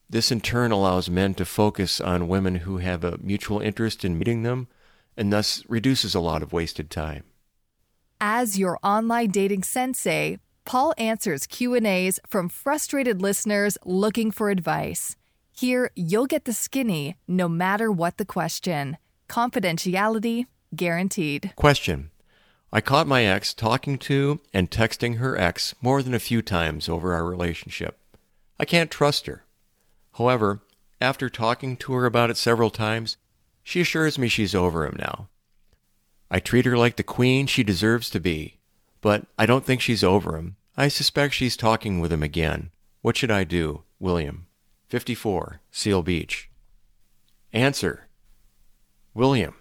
This 0.09 0.31
in 0.31 0.41
turn 0.41 0.71
allows 0.71 1.09
men 1.09 1.33
to 1.35 1.45
focus 1.45 1.99
on 1.99 2.27
women 2.27 2.55
who 2.55 2.77
have 2.77 3.03
a 3.03 3.17
mutual 3.17 3.59
interest 3.59 4.05
in 4.05 4.17
meeting 4.17 4.43
them 4.43 4.67
and 5.17 5.31
thus 5.31 5.63
reduces 5.67 6.13
a 6.13 6.19
lot 6.19 6.43
of 6.43 6.53
wasted 6.53 6.89
time. 6.89 7.23
As 8.19 8.57
your 8.57 8.79
online 8.83 9.31
dating 9.31 9.63
sensei, 9.63 10.39
Paul 10.65 10.93
answers 10.97 11.45
Q&As 11.47 12.19
from 12.27 12.47
frustrated 12.49 13.21
listeners 13.21 13.77
looking 13.85 14.31
for 14.31 14.49
advice. 14.49 15.15
Here, 15.55 15.91
you'll 15.95 16.25
get 16.25 16.45
the 16.45 16.53
skinny 16.53 17.15
no 17.27 17.47
matter 17.47 17.91
what 17.91 18.17
the 18.17 18.25
question. 18.25 18.97
Confidentiality 19.29 20.47
guaranteed. 20.75 21.53
Question 21.55 22.09
I 22.71 22.81
caught 22.81 23.05
my 23.05 23.23
ex 23.23 23.53
talking 23.53 23.99
to 23.99 24.39
and 24.51 24.71
texting 24.71 25.17
her 25.17 25.37
ex 25.37 25.75
more 25.79 26.01
than 26.01 26.15
a 26.15 26.19
few 26.19 26.41
times 26.41 26.89
over 26.89 27.13
our 27.13 27.23
relationship. 27.23 27.99
I 28.59 28.65
can't 28.65 28.89
trust 28.89 29.27
her. 29.27 29.45
However, 30.13 30.61
after 30.99 31.29
talking 31.29 31.77
to 31.77 31.93
her 31.93 32.07
about 32.07 32.31
it 32.31 32.37
several 32.37 32.71
times, 32.71 33.17
she 33.61 33.81
assures 33.81 34.17
me 34.17 34.29
she's 34.29 34.55
over 34.55 34.87
him 34.87 34.95
now. 34.97 35.29
I 36.31 36.39
treat 36.39 36.65
her 36.65 36.75
like 36.75 36.95
the 36.95 37.03
queen 37.03 37.45
she 37.45 37.63
deserves 37.63 38.09
to 38.09 38.19
be, 38.19 38.57
but 39.01 39.27
I 39.37 39.45
don't 39.45 39.63
think 39.63 39.81
she's 39.81 40.03
over 40.03 40.35
him. 40.35 40.55
I 40.75 40.87
suspect 40.87 41.35
she's 41.35 41.55
talking 41.55 41.99
with 41.99 42.11
him 42.11 42.23
again. 42.23 42.71
What 43.03 43.17
should 43.17 43.29
I 43.29 43.43
do? 43.43 43.83
William. 43.99 44.47
54, 44.93 45.59
Seal 45.71 46.03
Beach. 46.03 46.51
Answer 47.51 48.09
William, 49.15 49.55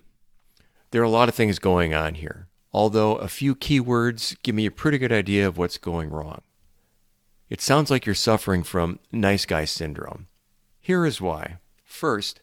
there 0.90 1.00
are 1.00 1.04
a 1.04 1.08
lot 1.08 1.30
of 1.30 1.34
things 1.34 1.58
going 1.58 1.94
on 1.94 2.16
here 2.16 2.48
although 2.70 3.16
a 3.16 3.28
few 3.28 3.54
key 3.54 3.80
words 3.80 4.36
give 4.42 4.54
me 4.54 4.66
a 4.66 4.70
pretty 4.70 4.98
good 4.98 5.10
idea 5.10 5.48
of 5.48 5.56
what's 5.56 5.78
going 5.78 6.10
wrong. 6.10 6.42
It 7.48 7.62
sounds 7.62 7.90
like 7.90 8.04
you're 8.04 8.14
suffering 8.14 8.62
from 8.62 8.98
nice 9.10 9.46
guy 9.46 9.64
syndrome. 9.64 10.26
Here 10.82 11.06
is 11.06 11.18
why. 11.18 11.56
First, 11.82 12.42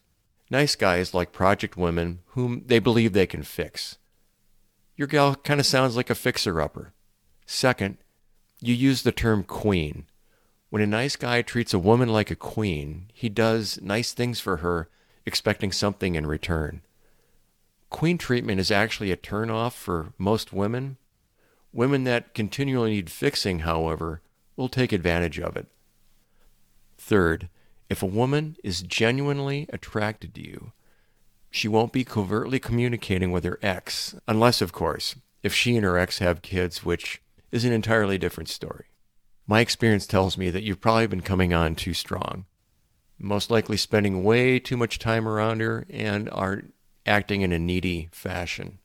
nice 0.50 0.74
guys 0.74 1.14
like 1.14 1.30
project 1.30 1.76
women 1.76 2.20
whom 2.30 2.64
they 2.66 2.80
believe 2.80 3.12
they 3.12 3.26
can 3.28 3.44
fix. 3.44 3.98
Your 4.96 5.06
gal 5.06 5.36
kind 5.36 5.60
of 5.60 5.66
sounds 5.66 5.94
like 5.94 6.10
a 6.10 6.14
fixer 6.16 6.60
upper. 6.60 6.92
Second, 7.46 7.98
you 8.60 8.74
use 8.74 9.04
the 9.04 9.12
term 9.12 9.44
queen. 9.44 10.06
When 10.70 10.82
a 10.82 10.86
nice 10.86 11.16
guy 11.16 11.42
treats 11.42 11.74
a 11.74 11.80
woman 11.80 12.08
like 12.08 12.30
a 12.30 12.36
queen, 12.36 13.10
he 13.12 13.28
does 13.28 13.80
nice 13.82 14.12
things 14.12 14.38
for 14.38 14.58
her, 14.58 14.88
expecting 15.26 15.72
something 15.72 16.14
in 16.14 16.26
return. 16.26 16.82
Queen 17.90 18.16
treatment 18.16 18.60
is 18.60 18.70
actually 18.70 19.10
a 19.10 19.16
turnoff 19.16 19.72
for 19.72 20.12
most 20.16 20.52
women. 20.52 20.96
Women 21.72 22.04
that 22.04 22.34
continually 22.34 22.92
need 22.92 23.10
fixing, 23.10 23.60
however, 23.60 24.22
will 24.54 24.68
take 24.68 24.92
advantage 24.92 25.40
of 25.40 25.56
it. 25.56 25.66
Third, 26.96 27.48
if 27.88 28.00
a 28.00 28.06
woman 28.06 28.56
is 28.62 28.82
genuinely 28.82 29.66
attracted 29.72 30.34
to 30.36 30.40
you, 30.40 30.70
she 31.50 31.66
won't 31.66 31.92
be 31.92 32.04
covertly 32.04 32.60
communicating 32.60 33.32
with 33.32 33.42
her 33.42 33.58
ex, 33.60 34.14
unless, 34.28 34.62
of 34.62 34.70
course, 34.70 35.16
if 35.42 35.52
she 35.52 35.74
and 35.74 35.84
her 35.84 35.98
ex 35.98 36.20
have 36.20 36.42
kids, 36.42 36.84
which 36.84 37.20
is 37.50 37.64
an 37.64 37.72
entirely 37.72 38.18
different 38.18 38.48
story. 38.48 38.84
My 39.46 39.60
experience 39.60 40.06
tells 40.06 40.38
me 40.38 40.50
that 40.50 40.62
you've 40.62 40.80
probably 40.80 41.06
been 41.06 41.22
coming 41.22 41.52
on 41.52 41.74
too 41.74 41.94
strong, 41.94 42.46
most 43.18 43.50
likely 43.50 43.76
spending 43.76 44.22
way 44.22 44.58
too 44.58 44.76
much 44.76 44.98
time 44.98 45.26
around 45.26 45.60
her 45.60 45.86
and 45.90 46.30
are 46.30 46.62
acting 47.06 47.42
in 47.42 47.52
a 47.52 47.58
needy 47.58 48.08
fashion, 48.12 48.78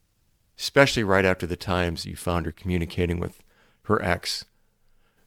especially 0.58 1.04
right 1.04 1.24
after 1.24 1.46
the 1.46 1.56
times 1.56 2.06
you 2.06 2.16
found 2.16 2.46
her 2.46 2.52
communicating 2.52 3.20
with 3.20 3.42
her 3.82 4.02
ex. 4.02 4.44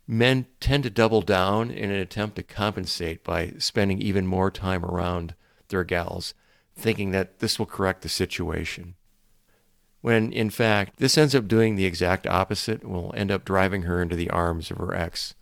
Men 0.07 0.47
tend 0.59 0.83
to 0.83 0.89
double 0.89 1.21
down 1.21 1.69
in 1.69 1.91
an 1.91 1.99
attempt 1.99 2.35
to 2.35 2.43
compensate 2.43 3.23
by 3.23 3.53
spending 3.59 4.01
even 4.01 4.25
more 4.25 4.49
time 4.49 4.83
around 4.83 5.35
their 5.67 5.83
gals, 5.83 6.33
thinking 6.75 7.11
that 7.11 7.39
this 7.39 7.59
will 7.59 7.67
correct 7.67 8.01
the 8.01 8.09
situation. 8.09 8.95
When, 10.01 10.31
in 10.31 10.49
fact, 10.49 10.97
this 10.97 11.17
ends 11.17 11.35
up 11.35 11.47
doing 11.47 11.75
the 11.75 11.85
exact 11.85 12.25
opposite 12.25 12.87
will 12.87 13.13
end 13.15 13.31
up 13.31 13.43
driving 13.43 13.83
her 13.83 14.01
into 14.01 14.15
the 14.15 14.29
arms 14.29 14.71
of 14.71 14.77
her 14.77 14.95
ex. 14.95 15.33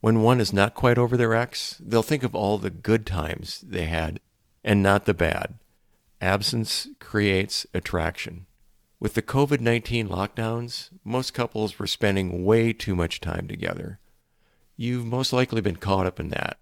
When 0.00 0.22
one 0.22 0.40
is 0.40 0.52
not 0.52 0.74
quite 0.74 0.96
over 0.96 1.16
their 1.16 1.34
ex, 1.34 1.76
they'll 1.78 2.02
think 2.02 2.22
of 2.22 2.34
all 2.34 2.56
the 2.56 2.70
good 2.70 3.04
times 3.04 3.60
they 3.60 3.84
had 3.84 4.20
and 4.64 4.82
not 4.82 5.04
the 5.04 5.14
bad. 5.14 5.58
Absence 6.20 6.88
creates 6.98 7.66
attraction. 7.74 8.46
With 8.98 9.14
the 9.14 9.22
COVID 9.22 9.60
19 9.60 10.08
lockdowns, 10.08 10.90
most 11.04 11.32
couples 11.32 11.78
were 11.78 11.86
spending 11.86 12.44
way 12.44 12.72
too 12.72 12.94
much 12.94 13.20
time 13.20 13.48
together. 13.48 13.98
You've 14.76 15.06
most 15.06 15.32
likely 15.32 15.60
been 15.60 15.76
caught 15.76 16.06
up 16.06 16.20
in 16.20 16.28
that. 16.28 16.58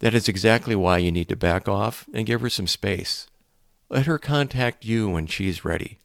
That 0.00 0.14
is 0.14 0.28
exactly 0.28 0.74
why 0.74 0.98
you 0.98 1.12
need 1.12 1.28
to 1.28 1.36
back 1.36 1.68
off 1.68 2.08
and 2.12 2.26
give 2.26 2.40
her 2.40 2.50
some 2.50 2.66
space. 2.66 3.28
Let 3.90 4.06
her 4.06 4.18
contact 4.18 4.84
you 4.84 5.10
when 5.10 5.26
she's 5.26 5.64
ready. 5.64 5.98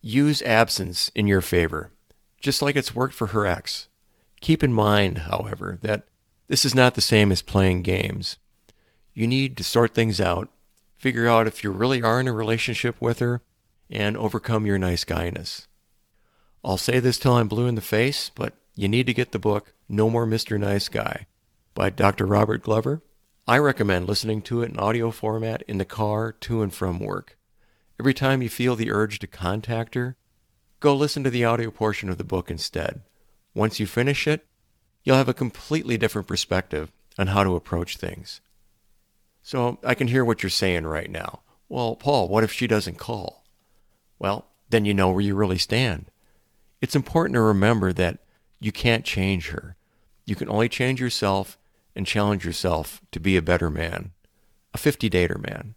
Use 0.00 0.42
absence 0.42 1.10
in 1.14 1.26
your 1.26 1.40
favor, 1.40 1.92
just 2.40 2.62
like 2.62 2.74
it's 2.74 2.94
worked 2.94 3.14
for 3.14 3.28
her 3.28 3.46
ex. 3.46 3.88
Keep 4.40 4.64
in 4.64 4.72
mind, 4.72 5.18
however, 5.18 5.78
that 5.82 6.04
this 6.48 6.64
is 6.64 6.74
not 6.74 6.94
the 6.94 7.00
same 7.00 7.30
as 7.30 7.42
playing 7.42 7.82
games. 7.82 8.38
You 9.14 9.26
need 9.26 9.56
to 9.58 9.64
sort 9.64 9.94
things 9.94 10.20
out 10.20 10.48
figure 10.98 11.28
out 11.28 11.46
if 11.46 11.64
you 11.64 11.70
really 11.70 12.02
are 12.02 12.20
in 12.20 12.28
a 12.28 12.32
relationship 12.32 13.00
with 13.00 13.20
her, 13.20 13.40
and 13.88 14.16
overcome 14.16 14.66
your 14.66 14.78
nice 14.78 15.04
guyness. 15.04 15.66
I'll 16.64 16.76
say 16.76 17.00
this 17.00 17.18
till 17.18 17.34
I'm 17.34 17.48
blue 17.48 17.66
in 17.66 17.76
the 17.76 17.80
face, 17.80 18.30
but 18.34 18.54
you 18.74 18.88
need 18.88 19.06
to 19.06 19.14
get 19.14 19.32
the 19.32 19.38
book 19.38 19.72
No 19.88 20.10
More 20.10 20.26
Mr. 20.26 20.58
Nice 20.58 20.88
Guy 20.88 21.26
by 21.74 21.88
Dr. 21.88 22.26
Robert 22.26 22.62
Glover. 22.62 23.00
I 23.48 23.56
recommend 23.56 24.06
listening 24.06 24.42
to 24.42 24.60
it 24.60 24.68
in 24.68 24.78
audio 24.78 25.10
format 25.10 25.62
in 25.66 25.78
the 25.78 25.86
car 25.86 26.32
to 26.32 26.60
and 26.60 26.70
from 26.70 27.00
work. 27.00 27.38
Every 27.98 28.12
time 28.12 28.42
you 28.42 28.50
feel 28.50 28.76
the 28.76 28.90
urge 28.90 29.20
to 29.20 29.26
contact 29.26 29.94
her, 29.94 30.16
go 30.80 30.94
listen 30.94 31.24
to 31.24 31.30
the 31.30 31.46
audio 31.46 31.70
portion 31.70 32.10
of 32.10 32.18
the 32.18 32.24
book 32.24 32.50
instead. 32.50 33.00
Once 33.54 33.80
you 33.80 33.86
finish 33.86 34.26
it, 34.26 34.44
you'll 35.02 35.16
have 35.16 35.30
a 35.30 35.34
completely 35.34 35.96
different 35.96 36.28
perspective 36.28 36.92
on 37.16 37.28
how 37.28 37.42
to 37.42 37.56
approach 37.56 37.96
things. 37.96 38.42
So 39.42 39.78
I 39.82 39.94
can 39.94 40.08
hear 40.08 40.26
what 40.26 40.42
you're 40.42 40.50
saying 40.50 40.84
right 40.84 41.10
now. 41.10 41.40
Well, 41.70 41.96
Paul, 41.96 42.28
what 42.28 42.44
if 42.44 42.52
she 42.52 42.66
doesn't 42.66 42.98
call? 42.98 43.46
Well, 44.18 44.44
then 44.68 44.84
you 44.84 44.92
know 44.92 45.10
where 45.10 45.22
you 45.22 45.34
really 45.34 45.56
stand. 45.56 46.10
It's 46.82 46.94
important 46.94 47.32
to 47.32 47.40
remember 47.40 47.94
that 47.94 48.18
you 48.60 48.72
can't 48.72 49.06
change 49.06 49.48
her. 49.48 49.74
You 50.26 50.36
can 50.36 50.50
only 50.50 50.68
change 50.68 51.00
yourself 51.00 51.56
and 51.98 52.06
challenge 52.06 52.46
yourself 52.46 53.02
to 53.10 53.18
be 53.18 53.36
a 53.36 53.42
better 53.42 53.68
man, 53.68 54.12
a 54.72 54.78
50 54.78 55.10
dater 55.10 55.36
man. 55.36 55.74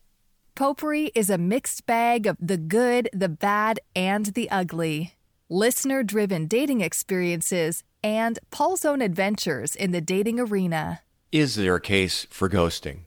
Potpourri 0.53 1.11
is 1.15 1.31
a 1.31 1.37
mixed 1.39 1.87
bag 1.87 2.27
of 2.27 2.37
the 2.39 2.57
good, 2.57 3.09
the 3.11 3.27
bad, 3.27 3.79
and 3.95 4.27
the 4.27 4.49
ugly. 4.51 5.15
Listener 5.49 6.03
driven 6.03 6.45
dating 6.45 6.81
experiences 6.81 7.83
and 8.03 8.37
Paul's 8.51 8.85
own 8.85 9.01
adventures 9.01 9.75
in 9.75 9.91
the 9.91 9.99
dating 9.99 10.39
arena. 10.39 11.01
Is 11.31 11.55
there 11.55 11.75
a 11.75 11.81
case 11.81 12.27
for 12.29 12.47
ghosting? 12.47 12.99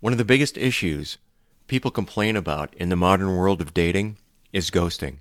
One 0.00 0.12
of 0.12 0.18
the 0.18 0.24
biggest 0.24 0.58
issues 0.58 1.16
people 1.68 1.92
complain 1.92 2.34
about 2.34 2.74
in 2.74 2.88
the 2.88 2.96
modern 2.96 3.36
world 3.36 3.60
of 3.60 3.72
dating 3.72 4.16
is 4.52 4.72
ghosting. 4.72 5.18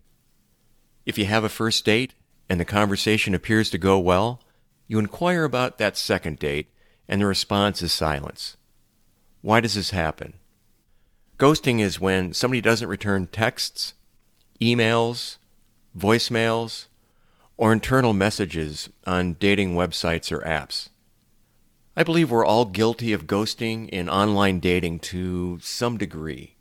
If 1.06 1.20
you 1.20 1.26
have 1.26 1.44
a 1.44 1.50
first 1.50 1.86
date 1.86 2.16
and 2.50 2.60
the 2.60 2.66
conversation 2.66 3.36
appears 3.36 3.70
to 3.70 3.78
go 3.78 4.00
well, 4.00 4.42
you 4.88 4.98
inquire 4.98 5.44
about 5.44 5.78
that 5.78 5.96
second 5.96 6.40
date 6.40 6.72
and 7.10 7.20
the 7.20 7.26
response 7.26 7.82
is 7.82 7.92
silence. 7.92 8.56
Why 9.42 9.60
does 9.60 9.74
this 9.74 9.90
happen? 9.90 10.36
Ghosting 11.38 11.80
is 11.80 12.00
when 12.00 12.34
somebody 12.34 12.62
doesn't 12.62 12.88
return 12.88 13.28
texts, 13.28 13.94
emails, 14.62 15.38
voicemails, 15.98 16.86
or 17.58 17.74
internal 17.74 18.14
messages 18.14 18.90
on 19.06 19.34
dating 19.34 19.74
websites 19.74 20.32
or 20.32 20.40
apps. 20.42 20.90
I 21.98 22.04
believe 22.04 22.32
we're 22.32 22.46
all 22.46 22.66
guilty 22.66 23.12
of 23.12 23.28
ghosting 23.28 23.90
in 23.90 24.08
online 24.08 24.60
dating 24.60 25.00
to 25.00 25.60
some 25.62 25.98
degree. 25.98 26.56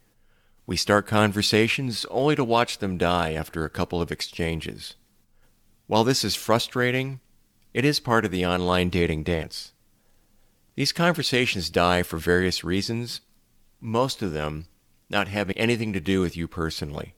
We 0.66 0.76
start 0.76 1.06
conversations 1.06 2.06
only 2.10 2.36
to 2.36 2.44
watch 2.44 2.78
them 2.78 2.98
die 2.98 3.34
after 3.34 3.64
a 3.64 3.70
couple 3.70 4.00
of 4.00 4.10
exchanges. 4.10 4.94
While 5.86 6.04
this 6.04 6.24
is 6.24 6.34
frustrating, 6.34 7.20
it 7.74 7.84
is 7.84 8.00
part 8.00 8.24
of 8.24 8.30
the 8.30 8.46
online 8.46 8.88
dating 8.88 9.24
dance. 9.24 9.72
These 10.78 10.92
conversations 10.92 11.70
die 11.70 12.04
for 12.04 12.18
various 12.18 12.62
reasons, 12.62 13.20
most 13.80 14.22
of 14.22 14.32
them 14.32 14.66
not 15.10 15.26
having 15.26 15.58
anything 15.58 15.92
to 15.92 15.98
do 15.98 16.20
with 16.20 16.36
you 16.36 16.46
personally. 16.46 17.16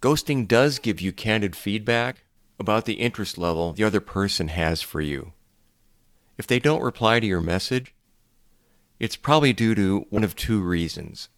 Ghosting 0.00 0.48
does 0.48 0.78
give 0.78 0.98
you 0.98 1.12
candid 1.12 1.56
feedback 1.56 2.24
about 2.58 2.86
the 2.86 2.94
interest 2.94 3.36
level 3.36 3.74
the 3.74 3.84
other 3.84 4.00
person 4.00 4.48
has 4.48 4.80
for 4.80 5.02
you. 5.02 5.34
If 6.38 6.46
they 6.46 6.58
don't 6.58 6.80
reply 6.80 7.20
to 7.20 7.26
your 7.26 7.42
message, 7.42 7.94
it's 8.98 9.14
probably 9.14 9.52
due 9.52 9.74
to 9.74 10.06
one 10.08 10.24
of 10.24 10.34
two 10.34 10.62
reasons. 10.62 11.28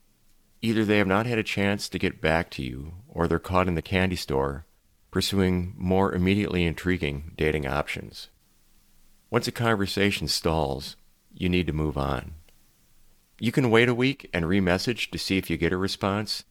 Either 0.62 0.84
they 0.84 0.98
have 0.98 1.08
not 1.08 1.26
had 1.26 1.38
a 1.38 1.42
chance 1.42 1.88
to 1.88 1.98
get 1.98 2.20
back 2.20 2.52
to 2.52 2.62
you, 2.62 2.92
or 3.08 3.26
they're 3.26 3.40
caught 3.40 3.66
in 3.66 3.74
the 3.74 3.82
candy 3.82 4.14
store 4.14 4.64
pursuing 5.10 5.74
more 5.76 6.14
immediately 6.14 6.64
intriguing 6.64 7.32
dating 7.36 7.66
options. 7.66 8.28
Once 9.28 9.48
a 9.48 9.50
conversation 9.50 10.28
stalls, 10.28 10.94
you 11.36 11.48
need 11.48 11.66
to 11.66 11.72
move 11.72 11.96
on. 11.96 12.32
You 13.38 13.52
can 13.52 13.70
wait 13.70 13.88
a 13.88 13.94
week 13.94 14.28
and 14.32 14.46
remessage 14.46 15.10
to 15.10 15.18
see 15.18 15.36
if 15.36 15.50
you 15.50 15.56
get 15.56 15.72
a 15.72 15.76
response, 15.76 16.44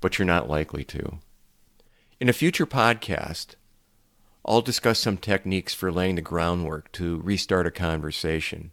but 0.00 0.18
you're 0.18 0.26
not 0.26 0.50
likely 0.50 0.84
to. 0.84 1.18
In 2.20 2.28
a 2.28 2.32
future 2.32 2.66
podcast, 2.66 3.54
I'll 4.44 4.60
discuss 4.60 4.98
some 4.98 5.16
techniques 5.16 5.72
for 5.72 5.92
laying 5.92 6.16
the 6.16 6.22
groundwork 6.22 6.90
to 6.92 7.20
restart 7.20 7.66
a 7.66 7.70
conversation. 7.70 8.72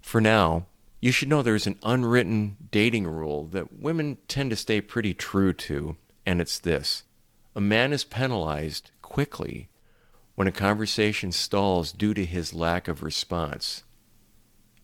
For 0.00 0.20
now, 0.20 0.66
you 1.00 1.10
should 1.10 1.28
know 1.28 1.42
there's 1.42 1.66
an 1.66 1.78
unwritten 1.82 2.56
dating 2.70 3.08
rule 3.08 3.46
that 3.46 3.80
women 3.80 4.18
tend 4.28 4.50
to 4.50 4.56
stay 4.56 4.80
pretty 4.80 5.12
true 5.12 5.52
to, 5.54 5.96
and 6.24 6.40
it's 6.40 6.58
this 6.58 7.02
a 7.56 7.60
man 7.60 7.92
is 7.92 8.04
penalized 8.04 8.92
quickly 9.02 9.68
when 10.36 10.46
a 10.46 10.52
conversation 10.52 11.32
stalls 11.32 11.90
due 11.90 12.14
to 12.14 12.24
his 12.24 12.54
lack 12.54 12.86
of 12.86 13.02
response. 13.02 13.82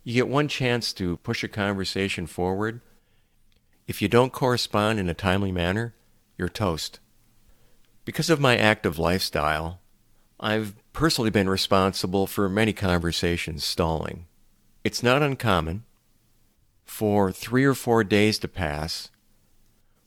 You 0.07 0.15
get 0.15 0.29
one 0.29 0.47
chance 0.47 0.93
to 0.93 1.17
push 1.17 1.43
a 1.43 1.49
conversation 1.49 2.29
forward. 2.29 2.81
If 3.89 4.01
you 4.01 4.07
don't 4.07 4.33
correspond 4.33 5.01
in 5.01 5.09
a 5.09 5.15
timely 5.15 5.51
manner, 5.51 5.97
you're 6.39 6.49
toast. 6.49 7.01
Because 8.05 8.31
of 8.31 8.39
my 8.39 8.57
active 8.57 9.01
lifestyle, 9.01 9.81
I've 10.39 10.77
personally 10.93 11.31
been 11.31 11.49
responsible 11.49 12.29
for 12.29 12.49
many 12.49 12.73
conversations 12.73 13.65
stalling. 13.65 14.27
It's 14.85 15.03
not 15.03 15.25
uncommon 15.25 15.83
for 16.85 17.33
three 17.33 17.65
or 17.65 17.75
four 17.75 18.05
days 18.05 18.39
to 18.39 18.47
pass 18.47 19.11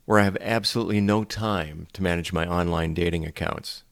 where 0.06 0.20
I 0.20 0.24
have 0.24 0.38
absolutely 0.39 1.01
no 1.01 1.25
time 1.25 1.88
to 1.91 2.01
manage 2.01 2.32
my 2.32 2.48
online 2.48 2.94
dating 2.94 3.25
accounts. 3.25 3.84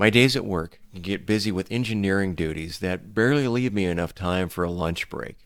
My 0.00 0.10
days 0.10 0.36
at 0.36 0.44
work 0.44 0.78
get 1.02 1.26
busy 1.26 1.50
with 1.50 1.72
engineering 1.72 2.36
duties 2.36 2.78
that 2.78 3.14
barely 3.14 3.48
leave 3.48 3.72
me 3.72 3.84
enough 3.84 4.14
time 4.14 4.48
for 4.48 4.62
a 4.62 4.70
lunch 4.70 5.10
break. 5.10 5.38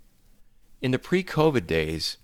In 0.83 0.91
the 0.91 0.99
pre 0.99 1.25
COVID 1.25 1.67
days, 1.67 2.19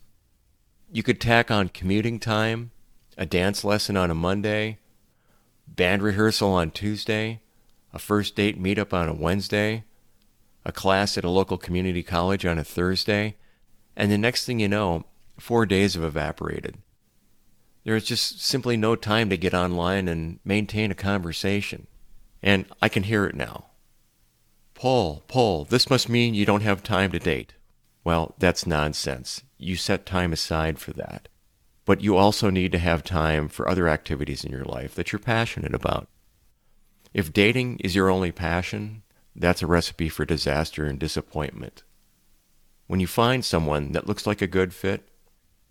you 0.92 1.02
could 1.02 1.22
tack 1.22 1.50
on 1.50 1.70
commuting 1.70 2.20
time, 2.20 2.70
a 3.16 3.24
dance 3.24 3.64
lesson 3.64 3.96
on 3.96 4.10
a 4.10 4.14
Monday, 4.14 4.78
band 5.66 6.02
rehearsal 6.02 6.50
on 6.50 6.70
Tuesday, 6.70 7.40
a 7.94 7.98
first 7.98 8.36
date 8.36 8.62
meetup 8.62 8.92
on 8.92 9.08
a 9.08 9.14
Wednesday, 9.14 9.84
a 10.66 10.72
class 10.72 11.16
at 11.16 11.24
a 11.24 11.30
local 11.30 11.56
community 11.56 12.02
college 12.02 12.44
on 12.44 12.58
a 12.58 12.64
Thursday, 12.64 13.36
and 13.96 14.12
the 14.12 14.18
next 14.18 14.44
thing 14.44 14.60
you 14.60 14.68
know, 14.68 15.06
four 15.38 15.64
days 15.64 15.94
have 15.94 16.04
evaporated. 16.04 16.76
There 17.84 17.96
is 17.96 18.04
just 18.04 18.42
simply 18.42 18.76
no 18.76 18.96
time 18.96 19.30
to 19.30 19.38
get 19.38 19.54
online 19.54 20.08
and 20.08 20.40
maintain 20.44 20.90
a 20.90 20.94
conversation. 20.94 21.86
And 22.42 22.66
I 22.80 22.88
can 22.88 23.02
hear 23.02 23.24
it 23.26 23.34
now. 23.34 23.66
Paul, 24.74 25.24
Paul, 25.26 25.64
this 25.64 25.90
must 25.90 26.08
mean 26.08 26.34
you 26.34 26.46
don't 26.46 26.62
have 26.62 26.82
time 26.82 27.10
to 27.12 27.18
date. 27.18 27.54
Well, 28.04 28.34
that's 28.38 28.66
nonsense. 28.66 29.42
You 29.58 29.76
set 29.76 30.06
time 30.06 30.32
aside 30.32 30.78
for 30.78 30.92
that. 30.92 31.28
But 31.84 32.00
you 32.00 32.16
also 32.16 32.48
need 32.50 32.72
to 32.72 32.78
have 32.78 33.02
time 33.02 33.48
for 33.48 33.68
other 33.68 33.88
activities 33.88 34.44
in 34.44 34.52
your 34.52 34.64
life 34.64 34.94
that 34.94 35.10
you're 35.10 35.18
passionate 35.18 35.74
about. 35.74 36.08
If 37.12 37.32
dating 37.32 37.78
is 37.78 37.94
your 37.94 38.10
only 38.10 38.30
passion, 38.30 39.02
that's 39.34 39.62
a 39.62 39.66
recipe 39.66 40.08
for 40.08 40.24
disaster 40.24 40.84
and 40.84 40.98
disappointment. 40.98 41.82
When 42.86 43.00
you 43.00 43.06
find 43.06 43.44
someone 43.44 43.92
that 43.92 44.06
looks 44.06 44.26
like 44.26 44.42
a 44.42 44.46
good 44.46 44.72
fit, 44.72 45.08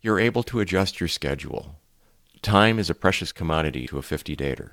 you're 0.02 0.20
able 0.20 0.44
to 0.44 0.60
adjust 0.60 1.00
your 1.00 1.08
schedule. 1.08 1.80
Time 2.42 2.78
is 2.78 2.90
a 2.90 2.96
precious 2.96 3.32
commodity 3.32 3.88
to 3.88 3.98
a 3.98 4.02
50 4.02 4.36
dater. 4.36 4.72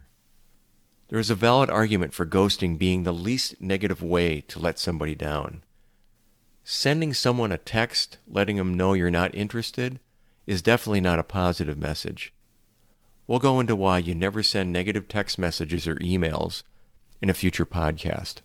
There 1.15 1.21
is 1.21 1.31
a 1.31 1.37
valid 1.37 1.71
argument 1.71 2.13
for 2.13 2.27
ghosting 2.27 2.77
being 2.77 3.05
the 3.05 3.13
least 3.13 3.61
negative 3.61 4.03
way 4.03 4.41
to 4.49 4.59
let 4.59 4.81
somebody 4.81 5.15
down. 5.15 5.63
Sending 6.65 7.15
someone 7.15 7.53
a 7.53 7.57
text 7.57 8.19
letting 8.27 8.57
them 8.57 8.75
know 8.75 8.95
you're 8.95 9.13
not 9.13 9.33
interested 9.33 10.01
is 10.45 10.61
definitely 10.61 11.01
not 11.01 11.21
a 11.21 11.23
positive 11.23 11.79
message. 11.79 12.33
We'll 13.29 13.39
go 13.39 13.61
into 13.61 13.77
why 13.77 13.99
you 13.99 14.13
never 14.13 14.43
send 14.43 14.73
negative 14.73 15.07
text 15.07 15.39
messages 15.39 15.87
or 15.87 15.95
emails 15.99 16.65
in 17.23 17.31
a 17.31 17.33
future 17.33 17.65
podcast. 17.65 18.39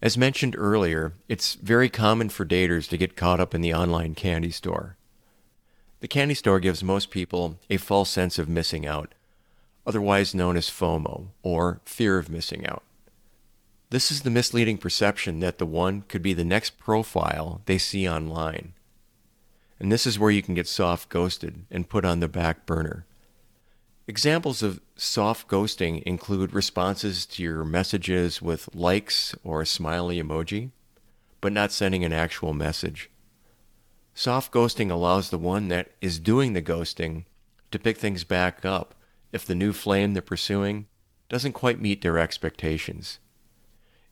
As 0.00 0.16
mentioned 0.16 0.56
earlier, 0.56 1.12
it's 1.28 1.56
very 1.56 1.90
common 1.90 2.30
for 2.30 2.46
daters 2.46 2.88
to 2.88 2.96
get 2.96 3.16
caught 3.16 3.38
up 3.38 3.54
in 3.54 3.60
the 3.60 3.74
online 3.74 4.14
candy 4.14 4.50
store. 4.50 4.96
The 6.00 6.08
candy 6.08 6.32
store 6.32 6.58
gives 6.58 6.82
most 6.82 7.10
people 7.10 7.58
a 7.68 7.76
false 7.76 8.08
sense 8.08 8.38
of 8.38 8.48
missing 8.48 8.86
out 8.86 9.12
otherwise 9.86 10.34
known 10.34 10.56
as 10.56 10.68
FOMO, 10.68 11.28
or 11.42 11.80
fear 11.84 12.18
of 12.18 12.28
missing 12.28 12.66
out. 12.66 12.82
This 13.90 14.10
is 14.10 14.22
the 14.22 14.30
misleading 14.30 14.78
perception 14.78 15.38
that 15.40 15.58
the 15.58 15.66
one 15.66 16.02
could 16.08 16.22
be 16.22 16.32
the 16.32 16.44
next 16.44 16.78
profile 16.78 17.60
they 17.66 17.78
see 17.78 18.08
online. 18.08 18.72
And 19.78 19.92
this 19.92 20.06
is 20.06 20.18
where 20.18 20.30
you 20.30 20.42
can 20.42 20.54
get 20.54 20.66
soft 20.66 21.08
ghosted 21.08 21.66
and 21.70 21.88
put 21.88 22.04
on 22.04 22.18
the 22.18 22.28
back 22.28 22.66
burner. 22.66 23.06
Examples 24.08 24.62
of 24.62 24.80
soft 24.96 25.46
ghosting 25.46 26.02
include 26.02 26.52
responses 26.52 27.26
to 27.26 27.42
your 27.42 27.64
messages 27.64 28.42
with 28.42 28.74
likes 28.74 29.36
or 29.44 29.60
a 29.60 29.66
smiley 29.66 30.20
emoji, 30.20 30.70
but 31.40 31.52
not 31.52 31.70
sending 31.70 32.04
an 32.04 32.12
actual 32.12 32.52
message. 32.52 33.10
Soft 34.14 34.52
ghosting 34.52 34.90
allows 34.90 35.30
the 35.30 35.38
one 35.38 35.68
that 35.68 35.92
is 36.00 36.18
doing 36.18 36.54
the 36.54 36.62
ghosting 36.62 37.24
to 37.70 37.78
pick 37.78 37.98
things 37.98 38.24
back 38.24 38.64
up 38.64 38.95
if 39.36 39.44
the 39.44 39.54
new 39.54 39.74
flame 39.74 40.14
they're 40.14 40.22
pursuing 40.22 40.86
doesn't 41.28 41.52
quite 41.52 41.78
meet 41.78 42.00
their 42.00 42.18
expectations. 42.18 43.18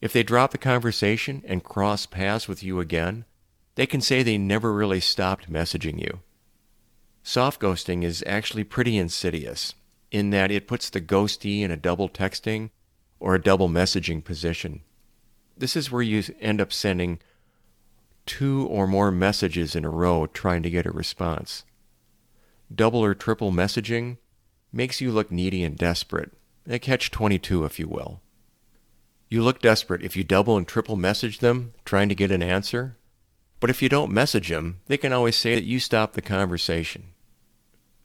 If 0.03 0.13
they 0.13 0.23
drop 0.23 0.51
the 0.51 0.59
conversation 0.59 1.43
and 1.47 1.65
cross 1.65 2.05
paths 2.05 2.47
with 2.47 2.63
you 2.63 2.79
again, 2.79 3.25
they 3.75 3.87
can 3.87 4.03
say 4.03 4.23
they 4.23 4.37
never 4.37 4.71
really 4.71 5.01
stopped 5.01 5.51
messaging 5.51 5.99
you. 5.99 6.21
Soft 7.23 7.59
ghosting 7.59 8.05
is 8.05 8.23
actually 8.27 8.65
pretty 8.65 8.99
insidious 8.99 9.75
in 10.11 10.29
that 10.29 10.51
it 10.51 10.69
puts 10.69 10.91
the 10.91 11.01
ghostee 11.01 11.63
in 11.63 11.71
a 11.71 11.77
double 11.77 12.11
texting 12.11 12.69
or 13.19 13.35
a 13.35 13.43
double 13.43 13.71
messaging 13.71 14.23
position. 14.23 14.83
This 15.57 15.75
is 15.75 15.91
where 15.91 16.03
you 16.03 16.23
end 16.39 16.61
up 16.61 16.71
sending 16.71 17.19
two 18.27 18.67
or 18.67 18.87
more 18.87 19.11
messages 19.11 19.75
in 19.75 19.87
a 19.87 19.91
row 19.91 20.27
trying 20.27 20.63
to 20.65 20.71
get 20.71 20.85
a 20.85 20.91
response. 20.91 21.65
Double 22.73 23.03
or 23.03 23.15
triple 23.15 23.53
messaging 23.53 24.19
makes 24.75 25.01
you 25.01 25.13
look 25.13 25.31
needy 25.31 25.63
and 25.63 25.77
desperate. 25.77 26.33
A 26.69 26.79
catch 26.79 27.11
22, 27.11 27.65
if 27.65 27.79
you 27.79 27.89
will. 27.89 28.21
You 29.29 29.43
look 29.43 29.61
desperate 29.61 30.03
if 30.03 30.17
you 30.17 30.25
double 30.25 30.57
and 30.57 30.67
triple 30.67 30.97
message 30.97 31.39
them 31.39 31.73
trying 31.85 32.09
to 32.09 32.15
get 32.15 32.31
an 32.31 32.43
answer. 32.43 32.97
But 33.61 33.71
if 33.71 33.83
you 33.83 33.89
don't 33.89 34.13
message 34.13 34.49
them, 34.49 34.81
they 34.87 34.97
can 34.97 35.13
always 35.13 35.37
say 35.37 35.55
that 35.55 35.65
you 35.65 35.81
stopped 35.81 36.15
the 36.15 36.23
conversation. 36.23 37.13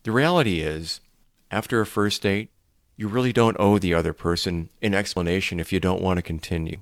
The 0.03 0.11
reality 0.11 0.61
is, 0.61 1.01
after 1.51 1.81
a 1.81 1.85
first 1.85 2.21
date, 2.21 2.51
you 2.95 3.07
really 3.07 3.33
don't 3.33 3.57
owe 3.59 3.79
the 3.79 3.93
other 3.93 4.13
person 4.13 4.69
an 4.81 4.93
explanation 4.93 5.59
if 5.59 5.71
you 5.71 5.79
don't 5.79 6.01
want 6.01 6.17
to 6.17 6.21
continue. 6.21 6.81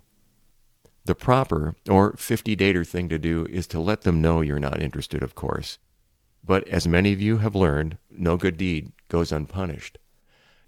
The 1.06 1.15
proper, 1.15 1.76
or 1.89 2.13
50 2.17 2.56
dater 2.56 2.86
thing 2.86 3.08
to 3.10 3.17
do 3.17 3.47
is 3.50 3.65
to 3.67 3.80
let 3.80 4.02
them 4.02 4.21
know 4.21 4.41
you're 4.41 4.60
not 4.60 4.82
interested, 4.82 5.23
of 5.23 5.36
course. 5.36 5.78
But 6.47 6.65
as 6.69 6.88
many 6.88 7.12
of 7.12 7.21
you 7.21 7.39
have 7.39 7.55
learned, 7.55 7.97
no 8.10 8.38
good 8.38 8.57
deed 8.57 8.93
goes 9.10 9.33
unpunished. 9.33 9.97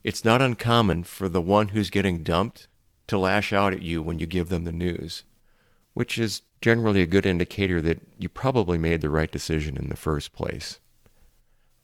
It's 0.03 0.25
not 0.25 0.41
uncommon 0.41 1.05
for 1.05 1.29
the 1.29 1.41
one 1.41 1.69
who's 1.69 1.89
getting 1.89 2.21
dumped 2.21 2.67
to 3.07 3.17
lash 3.17 3.53
out 3.53 3.73
at 3.73 3.81
you 3.81 4.01
when 4.03 4.19
you 4.19 4.27
give 4.27 4.49
them 4.49 4.65
the 4.65 4.73
news, 4.73 5.23
which 5.93 6.17
is 6.17 6.41
generally 6.61 7.01
a 7.01 7.07
good 7.07 7.25
indicator 7.25 7.81
that 7.81 8.01
you 8.17 8.27
probably 8.27 8.77
made 8.77 8.99
the 8.99 9.09
right 9.09 9.31
decision 9.31 9.77
in 9.77 9.87
the 9.87 9.95
first 9.95 10.33
place. 10.33 10.79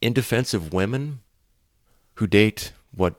In 0.01 0.11
defense 0.11 0.53
of 0.53 0.73
women 0.73 1.21
who 2.15 2.27
date 2.27 2.73
what 2.93 3.15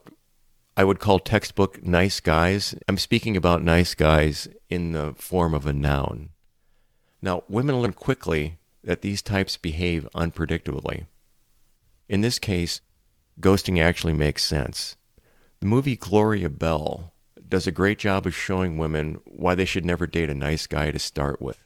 I 0.77 0.85
would 0.85 1.01
call 1.01 1.19
textbook 1.19 1.83
nice 1.83 2.21
guys, 2.21 2.75
I'm 2.87 2.99
speaking 2.99 3.35
about 3.35 3.63
nice 3.63 3.95
guys 3.95 4.47
in 4.69 4.93
the 4.93 5.15
form 5.17 5.55
of 5.55 5.65
a 5.65 5.73
noun. 5.73 6.31
Now, 7.23 7.45
women 7.49 7.81
learn 7.81 7.95
quickly 7.95 8.59
that 8.87 9.03
these 9.03 9.21
types 9.21 9.57
behave 9.57 10.09
unpredictably. 10.15 11.07
In 12.09 12.21
this 12.21 12.39
case, 12.39 12.81
ghosting 13.41 13.83
actually 13.83 14.15
makes 14.15 14.45
sense. 14.45 14.97
The 15.61 15.67
movie 15.67 15.97
Gloria 15.97 16.49
Bell 16.49 17.13
does 17.49 17.67
a 17.67 17.73
great 17.73 17.99
job 17.99 18.27
of 18.27 18.35
showing 18.35 18.79
women 18.79 19.19
why 19.25 19.57
they 19.57 19.65
should 19.65 19.85
never 19.85 20.07
date 20.07 20.31
a 20.31 20.35
nice 20.35 20.69
guy 20.69 20.93
to 20.93 20.99
start 20.99 21.43
with. 21.43 21.63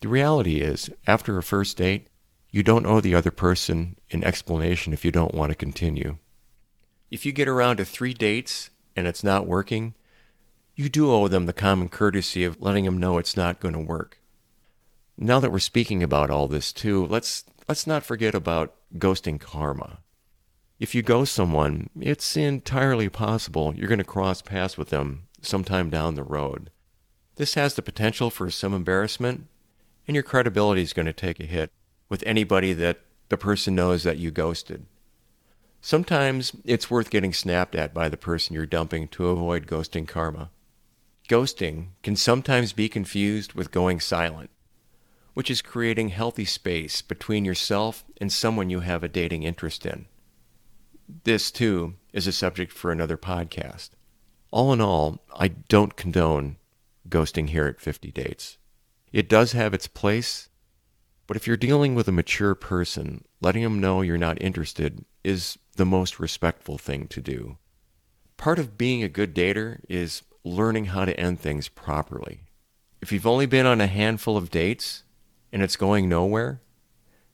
The 0.00 0.08
reality 0.08 0.60
is, 0.60 0.90
after 1.06 1.36
a 1.38 1.42
first 1.42 1.78
date, 1.78 2.08
you 2.50 2.62
don't 2.62 2.86
owe 2.86 3.00
the 3.00 3.14
other 3.14 3.30
person 3.30 3.96
an 4.10 4.22
explanation 4.22 4.92
if 4.92 5.04
you 5.04 5.10
don't 5.10 5.34
want 5.34 5.50
to 5.50 5.56
continue. 5.56 6.18
If 7.10 7.24
you 7.24 7.32
get 7.32 7.48
around 7.48 7.78
to 7.78 7.84
three 7.84 8.12
dates 8.14 8.70
and 8.94 9.06
it's 9.06 9.24
not 9.24 9.46
working, 9.46 9.94
you 10.74 10.88
do 10.88 11.10
owe 11.10 11.28
them 11.28 11.46
the 11.46 11.52
common 11.52 11.88
courtesy 11.88 12.44
of 12.44 12.60
letting 12.60 12.84
them 12.84 12.98
know 12.98 13.18
it's 13.18 13.36
not 13.36 13.60
going 13.60 13.74
to 13.74 13.80
work. 13.80 14.19
Now 15.22 15.38
that 15.40 15.52
we're 15.52 15.58
speaking 15.58 16.02
about 16.02 16.30
all 16.30 16.48
this 16.48 16.72
too, 16.72 17.04
let's 17.04 17.44
let's 17.68 17.86
not 17.86 18.04
forget 18.04 18.34
about 18.34 18.74
ghosting 18.96 19.38
karma. 19.38 19.98
If 20.78 20.94
you 20.94 21.02
ghost 21.02 21.34
someone, 21.34 21.90
it's 22.00 22.38
entirely 22.38 23.10
possible 23.10 23.74
you're 23.76 23.86
going 23.86 23.98
to 23.98 24.04
cross 24.04 24.40
paths 24.40 24.78
with 24.78 24.88
them 24.88 25.24
sometime 25.42 25.90
down 25.90 26.14
the 26.14 26.22
road. 26.22 26.70
This 27.36 27.52
has 27.52 27.74
the 27.74 27.82
potential 27.82 28.30
for 28.30 28.50
some 28.50 28.72
embarrassment, 28.72 29.46
and 30.08 30.14
your 30.14 30.22
credibility 30.22 30.80
is 30.80 30.94
going 30.94 31.04
to 31.04 31.12
take 31.12 31.38
a 31.38 31.44
hit 31.44 31.70
with 32.08 32.24
anybody 32.24 32.72
that 32.72 33.00
the 33.28 33.36
person 33.36 33.74
knows 33.74 34.04
that 34.04 34.16
you 34.16 34.30
ghosted. 34.30 34.86
Sometimes 35.82 36.52
it's 36.64 36.90
worth 36.90 37.10
getting 37.10 37.34
snapped 37.34 37.74
at 37.74 37.92
by 37.92 38.08
the 38.08 38.16
person 38.16 38.54
you're 38.54 38.64
dumping 38.64 39.06
to 39.08 39.28
avoid 39.28 39.66
ghosting 39.66 40.08
karma. 40.08 40.50
Ghosting 41.28 41.88
can 42.02 42.16
sometimes 42.16 42.72
be 42.72 42.88
confused 42.88 43.52
with 43.52 43.70
going 43.70 44.00
silent, 44.00 44.48
which 45.40 45.50
is 45.50 45.62
creating 45.62 46.10
healthy 46.10 46.44
space 46.44 47.00
between 47.00 47.46
yourself 47.46 48.04
and 48.20 48.30
someone 48.30 48.68
you 48.68 48.80
have 48.80 49.02
a 49.02 49.08
dating 49.08 49.42
interest 49.42 49.86
in. 49.86 50.04
This, 51.24 51.50
too, 51.50 51.94
is 52.12 52.26
a 52.26 52.32
subject 52.32 52.70
for 52.70 52.92
another 52.92 53.16
podcast. 53.16 53.88
All 54.50 54.70
in 54.70 54.82
all, 54.82 55.24
I 55.34 55.48
don't 55.48 55.96
condone 55.96 56.58
ghosting 57.08 57.48
here 57.48 57.64
at 57.64 57.80
50 57.80 58.12
Dates. 58.12 58.58
It 59.14 59.30
does 59.30 59.52
have 59.52 59.72
its 59.72 59.86
place, 59.86 60.50
but 61.26 61.38
if 61.38 61.46
you're 61.46 61.56
dealing 61.56 61.94
with 61.94 62.06
a 62.06 62.12
mature 62.12 62.54
person, 62.54 63.24
letting 63.40 63.62
them 63.62 63.80
know 63.80 64.02
you're 64.02 64.18
not 64.18 64.42
interested 64.42 65.06
is 65.24 65.56
the 65.76 65.86
most 65.86 66.20
respectful 66.20 66.76
thing 66.76 67.08
to 67.08 67.22
do. 67.22 67.56
Part 68.36 68.58
of 68.58 68.76
being 68.76 69.02
a 69.02 69.08
good 69.08 69.34
dater 69.34 69.80
is 69.88 70.20
learning 70.44 70.84
how 70.84 71.06
to 71.06 71.18
end 71.18 71.40
things 71.40 71.68
properly. 71.68 72.42
If 73.00 73.10
you've 73.10 73.26
only 73.26 73.46
been 73.46 73.64
on 73.64 73.80
a 73.80 73.86
handful 73.86 74.36
of 74.36 74.50
dates 74.50 75.04
and 75.52 75.62
it's 75.62 75.76
going 75.76 76.08
nowhere, 76.08 76.60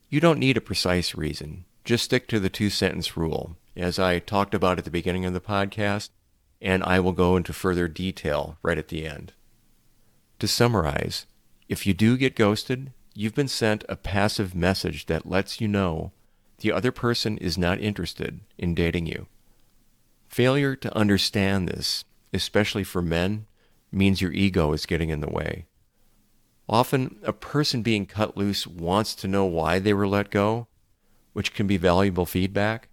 you 0.08 0.20
don't 0.20 0.38
need 0.38 0.56
a 0.56 0.60
precise 0.60 1.14
reason. 1.14 1.64
Just 1.84 2.04
stick 2.04 2.28
to 2.28 2.40
the 2.40 2.48
two 2.48 2.70
sentence 2.70 3.16
rule 3.16 3.56
as 3.76 3.98
I 3.98 4.18
talked 4.18 4.54
about 4.54 4.78
at 4.78 4.84
the 4.84 4.90
beginning 4.90 5.24
of 5.24 5.34
the 5.34 5.40
podcast, 5.40 6.10
and 6.60 6.82
I 6.82 7.00
will 7.00 7.12
go 7.12 7.36
into 7.36 7.52
further 7.52 7.88
detail 7.88 8.58
right 8.62 8.78
at 8.78 8.88
the 8.88 9.06
end. 9.06 9.32
To 10.38 10.48
summarize, 10.48 11.26
if 11.68 11.86
you 11.86 11.94
do 11.94 12.16
get 12.16 12.36
ghosted, 12.36 12.92
you've 13.14 13.34
been 13.34 13.48
sent 13.48 13.84
a 13.88 13.96
passive 13.96 14.54
message 14.54 15.06
that 15.06 15.28
lets 15.28 15.60
you 15.60 15.68
know 15.68 16.12
the 16.58 16.72
other 16.72 16.92
person 16.92 17.36
is 17.38 17.58
not 17.58 17.80
interested 17.80 18.40
in 18.56 18.74
dating 18.74 19.06
you. 19.06 19.26
Failure 20.28 20.74
to 20.76 20.96
understand 20.96 21.68
this, 21.68 22.04
especially 22.32 22.84
for 22.84 23.02
men, 23.02 23.46
means 23.92 24.20
your 24.20 24.32
ego 24.32 24.72
is 24.72 24.86
getting 24.86 25.10
in 25.10 25.20
the 25.20 25.30
way. 25.30 25.66
Often, 26.68 27.18
a 27.22 27.32
person 27.32 27.82
being 27.82 28.06
cut 28.06 28.36
loose 28.36 28.66
wants 28.66 29.14
to 29.16 29.28
know 29.28 29.44
why 29.44 29.78
they 29.78 29.94
were 29.94 30.08
let 30.08 30.30
go, 30.30 30.66
which 31.32 31.54
can 31.54 31.66
be 31.66 31.76
valuable 31.76 32.26
feedback. 32.26 32.88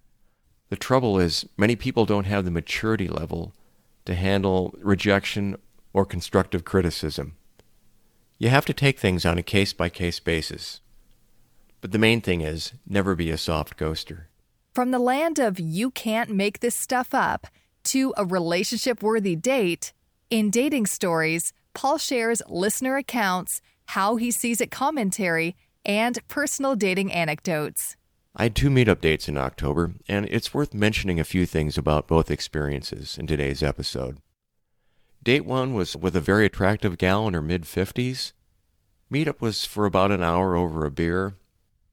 The 0.68 0.76
trouble 0.76 1.18
is, 1.18 1.46
many 1.56 1.74
people 1.74 2.06
don't 2.06 2.26
have 2.26 2.44
the 2.44 2.50
maturity 2.50 3.08
level 3.08 3.52
to 4.04 4.14
handle 4.14 4.74
rejection 4.78 5.56
or 5.92 6.04
constructive 6.04 6.64
criticism. 6.64 7.36
You 8.38 8.48
have 8.48 8.66
to 8.66 8.74
take 8.74 8.98
things 8.98 9.24
on 9.24 9.38
a 9.38 9.42
case 9.42 9.72
by 9.72 9.88
case 9.88 10.20
basis. 10.20 10.80
But 11.80 11.92
the 11.92 11.98
main 11.98 12.20
thing 12.20 12.40
is 12.40 12.72
never 12.86 13.14
be 13.14 13.30
a 13.30 13.38
soft 13.38 13.76
ghoster. 13.76 14.24
From 14.74 14.90
the 14.90 14.98
land 14.98 15.38
of 15.38 15.60
you 15.60 15.90
can't 15.90 16.30
make 16.30 16.60
this 16.60 16.74
stuff 16.74 17.14
up 17.14 17.46
to 17.84 18.14
a 18.16 18.24
relationship 18.24 19.02
worthy 19.02 19.36
date, 19.36 19.92
in 20.30 20.50
Dating 20.50 20.86
Stories, 20.86 21.52
Paul 21.74 21.98
shares 21.98 22.40
listener 22.48 22.96
accounts, 22.96 23.60
how 23.86 24.16
he 24.16 24.30
sees 24.30 24.60
it 24.60 24.70
commentary, 24.70 25.56
and 25.84 26.18
personal 26.28 26.76
dating 26.76 27.12
anecdotes. 27.12 27.96
I 28.36 28.44
had 28.44 28.56
two 28.56 28.70
meetup 28.70 29.00
dates 29.00 29.28
in 29.28 29.36
October, 29.36 29.94
and 30.08 30.26
it's 30.30 30.54
worth 30.54 30.74
mentioning 30.74 31.20
a 31.20 31.24
few 31.24 31.46
things 31.46 31.76
about 31.76 32.08
both 32.08 32.30
experiences 32.30 33.16
in 33.18 33.26
today's 33.26 33.62
episode. 33.62 34.18
Date 35.22 35.44
one 35.44 35.74
was 35.74 35.96
with 35.96 36.16
a 36.16 36.20
very 36.20 36.46
attractive 36.46 36.98
gal 36.98 37.28
in 37.28 37.34
her 37.34 37.42
mid 37.42 37.62
50s. 37.62 38.32
Meetup 39.12 39.40
was 39.40 39.64
for 39.64 39.86
about 39.86 40.10
an 40.10 40.22
hour 40.22 40.56
over 40.56 40.84
a 40.84 40.90
beer. 40.90 41.34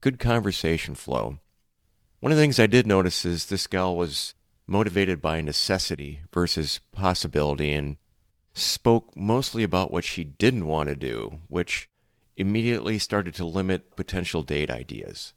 Good 0.00 0.18
conversation 0.18 0.94
flow. 0.94 1.38
One 2.20 2.32
of 2.32 2.36
the 2.36 2.42
things 2.42 2.58
I 2.58 2.66
did 2.66 2.86
notice 2.86 3.24
is 3.24 3.46
this 3.46 3.66
gal 3.66 3.96
was 3.96 4.34
motivated 4.66 5.20
by 5.20 5.40
necessity 5.40 6.22
versus 6.32 6.80
possibility 6.92 7.72
and 7.72 7.96
spoke 8.54 9.16
mostly 9.16 9.62
about 9.62 9.90
what 9.90 10.04
she 10.04 10.24
didn't 10.24 10.66
want 10.66 10.88
to 10.88 10.96
do, 10.96 11.38
which 11.48 11.88
immediately 12.36 12.98
started 12.98 13.34
to 13.34 13.44
limit 13.44 13.96
potential 13.96 14.42
date 14.42 14.70
ideas. 14.70 15.32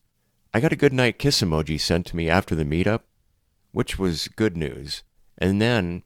I 0.53 0.59
got 0.59 0.73
a 0.73 0.77
good 0.77 0.93
night 0.93 1.19
kiss 1.19 1.41
emoji 1.41 1.79
sent 1.79 2.05
to 2.07 2.15
me 2.15 2.29
after 2.29 2.55
the 2.55 2.63
meetup, 2.63 3.01
which 3.71 3.99
was 3.99 4.29
good 4.29 4.55
news. 4.55 5.03
And 5.37 5.61
then 5.61 6.03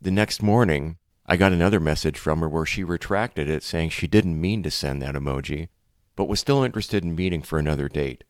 the 0.00 0.10
next 0.10 0.42
morning, 0.42 0.98
I 1.26 1.36
got 1.36 1.52
another 1.52 1.78
message 1.78 2.18
from 2.18 2.40
her 2.40 2.48
where 2.48 2.66
she 2.66 2.82
retracted 2.82 3.48
it, 3.48 3.62
saying 3.62 3.90
she 3.90 4.08
didn't 4.08 4.40
mean 4.40 4.62
to 4.64 4.70
send 4.70 5.00
that 5.02 5.14
emoji, 5.14 5.68
but 6.16 6.28
was 6.28 6.40
still 6.40 6.64
interested 6.64 7.04
in 7.04 7.14
meeting 7.14 7.42
for 7.42 7.58
another 7.58 7.88
date. 7.88 8.24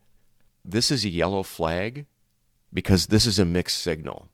This 0.63 0.91
is 0.91 1.03
a 1.03 1.09
yellow 1.09 1.43
flag 1.43 2.05
because 2.71 3.07
this 3.07 3.25
is 3.25 3.39
a 3.39 3.45
mixed 3.45 3.79
signal. 3.79 4.29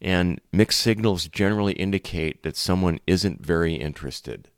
And 0.00 0.40
mixed 0.52 0.80
signals 0.80 1.28
generally 1.28 1.74
indicate 1.74 2.42
that 2.42 2.56
someone 2.56 3.00
isn't 3.06 3.44
very 3.44 3.74
interested 3.74 4.48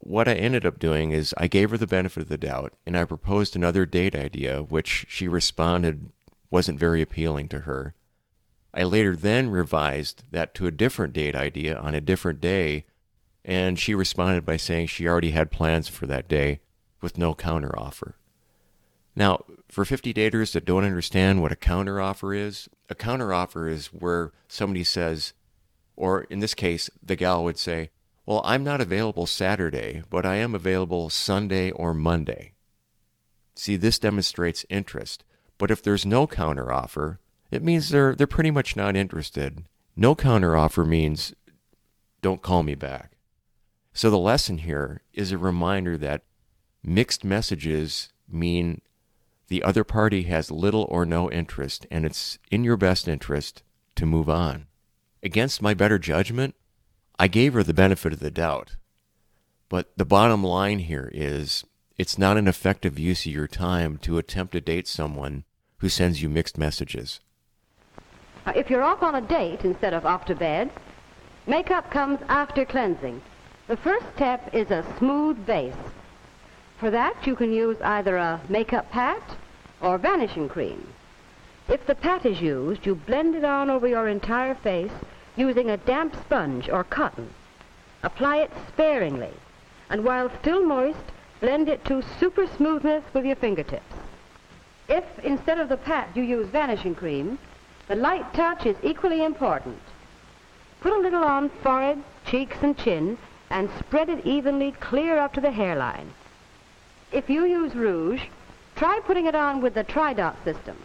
what 0.00 0.28
I 0.28 0.34
ended 0.34 0.64
up 0.64 0.78
doing 0.78 1.10
is 1.10 1.34
I 1.36 1.48
gave 1.48 1.70
her 1.70 1.76
the 1.76 1.86
benefit 1.86 2.22
of 2.22 2.28
the 2.28 2.38
doubt 2.38 2.72
and 2.86 2.96
I 2.96 3.04
proposed 3.04 3.54
another 3.54 3.84
date 3.84 4.14
idea, 4.14 4.62
which 4.62 5.06
she 5.08 5.28
responded 5.28 6.10
wasn't 6.50 6.80
very 6.80 7.02
appealing 7.02 7.48
to 7.48 7.60
her. 7.60 7.94
I 8.72 8.84
later 8.84 9.16
then 9.16 9.50
revised 9.50 10.24
that 10.30 10.54
to 10.54 10.66
a 10.66 10.72
different 10.72 11.12
date 11.12 11.34
idea 11.34 11.76
on 11.76 11.94
a 11.94 12.00
different 12.00 12.40
day, 12.40 12.86
and 13.44 13.78
she 13.78 13.94
responded 13.94 14.44
by 14.44 14.56
saying 14.56 14.86
she 14.86 15.08
already 15.08 15.32
had 15.32 15.50
plans 15.50 15.88
for 15.88 16.06
that 16.06 16.28
day 16.28 16.60
with 17.00 17.18
no 17.18 17.34
counteroffer. 17.34 18.14
Now, 19.18 19.46
for 19.68 19.84
50 19.84 20.14
daters 20.14 20.52
that 20.52 20.64
don't 20.64 20.84
understand 20.84 21.42
what 21.42 21.50
a 21.50 21.56
counteroffer 21.56 22.38
is, 22.38 22.68
a 22.88 22.94
counteroffer 22.94 23.68
is 23.68 23.88
where 23.88 24.30
somebody 24.46 24.84
says, 24.84 25.32
or 25.96 26.22
in 26.30 26.38
this 26.38 26.54
case, 26.54 26.88
the 27.02 27.16
gal 27.16 27.42
would 27.42 27.58
say, 27.58 27.90
well, 28.26 28.40
I'm 28.44 28.62
not 28.62 28.80
available 28.80 29.26
Saturday, 29.26 30.04
but 30.08 30.24
I 30.24 30.36
am 30.36 30.54
available 30.54 31.10
Sunday 31.10 31.72
or 31.72 31.94
Monday. 31.94 32.52
See, 33.56 33.74
this 33.74 33.98
demonstrates 33.98 34.64
interest. 34.70 35.24
But 35.58 35.72
if 35.72 35.82
there's 35.82 36.06
no 36.06 36.28
counteroffer, 36.28 37.18
it 37.50 37.64
means 37.64 37.88
they're 37.88 38.14
they're 38.14 38.28
pretty 38.28 38.52
much 38.52 38.76
not 38.76 38.94
interested. 38.94 39.64
No 39.96 40.14
counteroffer 40.14 40.86
means 40.86 41.34
don't 42.22 42.42
call 42.42 42.62
me 42.62 42.76
back. 42.76 43.16
So 43.92 44.10
the 44.10 44.16
lesson 44.16 44.58
here 44.58 45.02
is 45.12 45.32
a 45.32 45.38
reminder 45.38 45.98
that 45.98 46.22
mixed 46.84 47.24
messages 47.24 48.12
mean 48.28 48.80
the 49.48 49.62
other 49.62 49.84
party 49.84 50.22
has 50.24 50.50
little 50.50 50.86
or 50.90 51.04
no 51.04 51.30
interest 51.30 51.86
and 51.90 52.04
it's 52.04 52.38
in 52.50 52.64
your 52.64 52.76
best 52.76 53.08
interest 53.08 53.62
to 53.96 54.06
move 54.06 54.28
on. 54.28 54.66
Against 55.22 55.62
my 55.62 55.74
better 55.74 55.98
judgment, 55.98 56.54
I 57.18 57.28
gave 57.28 57.54
her 57.54 57.62
the 57.62 57.74
benefit 57.74 58.12
of 58.12 58.20
the 58.20 58.30
doubt. 58.30 58.76
But 59.68 59.90
the 59.96 60.04
bottom 60.04 60.44
line 60.44 60.78
here 60.80 61.10
is 61.12 61.64
it's 61.96 62.16
not 62.16 62.36
an 62.36 62.46
effective 62.46 62.98
use 62.98 63.26
of 63.26 63.32
your 63.32 63.48
time 63.48 63.98
to 63.98 64.18
attempt 64.18 64.52
to 64.52 64.60
date 64.60 64.86
someone 64.86 65.44
who 65.78 65.88
sends 65.88 66.22
you 66.22 66.28
mixed 66.28 66.56
messages. 66.56 67.20
If 68.54 68.70
you're 68.70 68.84
off 68.84 69.02
on 69.02 69.16
a 69.16 69.20
date 69.20 69.64
instead 69.64 69.92
of 69.92 70.06
off 70.06 70.24
to 70.26 70.34
bed, 70.34 70.70
makeup 71.46 71.90
comes 71.90 72.20
after 72.28 72.64
cleansing. 72.64 73.20
The 73.66 73.76
first 73.76 74.06
step 74.14 74.54
is 74.54 74.70
a 74.70 74.84
smooth 74.98 75.44
base. 75.44 75.74
For 76.78 76.90
that, 76.90 77.26
you 77.26 77.34
can 77.34 77.52
use 77.52 77.76
either 77.82 78.16
a 78.16 78.40
makeup 78.48 78.90
pat 78.90 79.22
or 79.80 79.98
vanishing 79.98 80.48
cream. 80.48 80.86
If 81.68 81.86
the 81.86 81.94
pat 81.94 82.24
is 82.24 82.40
used, 82.40 82.86
you 82.86 82.94
blend 82.94 83.34
it 83.34 83.44
on 83.44 83.68
over 83.68 83.88
your 83.88 84.08
entire 84.08 84.54
face 84.54 84.92
using 85.36 85.70
a 85.70 85.76
damp 85.76 86.14
sponge 86.24 86.68
or 86.68 86.84
cotton. 86.84 87.30
Apply 88.02 88.38
it 88.38 88.52
sparingly, 88.68 89.32
and 89.90 90.04
while 90.04 90.30
still 90.40 90.64
moist, 90.64 91.12
blend 91.40 91.68
it 91.68 91.84
to 91.86 92.02
super 92.20 92.46
smoothness 92.46 93.04
with 93.12 93.24
your 93.24 93.36
fingertips. 93.36 93.94
If, 94.88 95.04
instead 95.22 95.58
of 95.58 95.68
the 95.68 95.76
pat, 95.76 96.08
you 96.14 96.22
use 96.22 96.48
vanishing 96.48 96.94
cream, 96.94 97.38
the 97.88 97.96
light 97.96 98.32
touch 98.34 98.66
is 98.66 98.76
equally 98.82 99.24
important. 99.24 99.78
Put 100.80 100.92
a 100.92 101.00
little 101.00 101.24
on 101.24 101.50
forehead, 101.62 102.02
cheeks, 102.24 102.58
and 102.62 102.78
chin, 102.78 103.18
and 103.50 103.68
spread 103.78 104.08
it 104.08 104.24
evenly 104.24 104.72
clear 104.72 105.18
up 105.18 105.34
to 105.34 105.40
the 105.40 105.50
hairline. 105.50 106.12
If 107.10 107.30
you 107.30 107.44
use 107.44 107.74
rouge, 107.74 108.22
try 108.76 109.00
putting 109.00 109.26
it 109.26 109.34
on 109.34 109.62
with 109.62 109.74
the 109.74 109.84
tri-dot 109.84 110.36
system. 110.44 110.76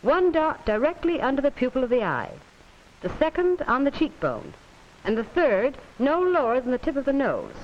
One 0.00 0.32
dot 0.32 0.64
directly 0.64 1.20
under 1.20 1.42
the 1.42 1.50
pupil 1.50 1.84
of 1.84 1.90
the 1.90 2.02
eye, 2.02 2.32
the 3.02 3.10
second 3.18 3.60
on 3.62 3.84
the 3.84 3.90
cheekbone, 3.90 4.54
and 5.04 5.18
the 5.18 5.24
third 5.24 5.76
no 5.98 6.18
lower 6.18 6.60
than 6.60 6.70
the 6.70 6.78
tip 6.78 6.96
of 6.96 7.04
the 7.04 7.12
nose. 7.12 7.54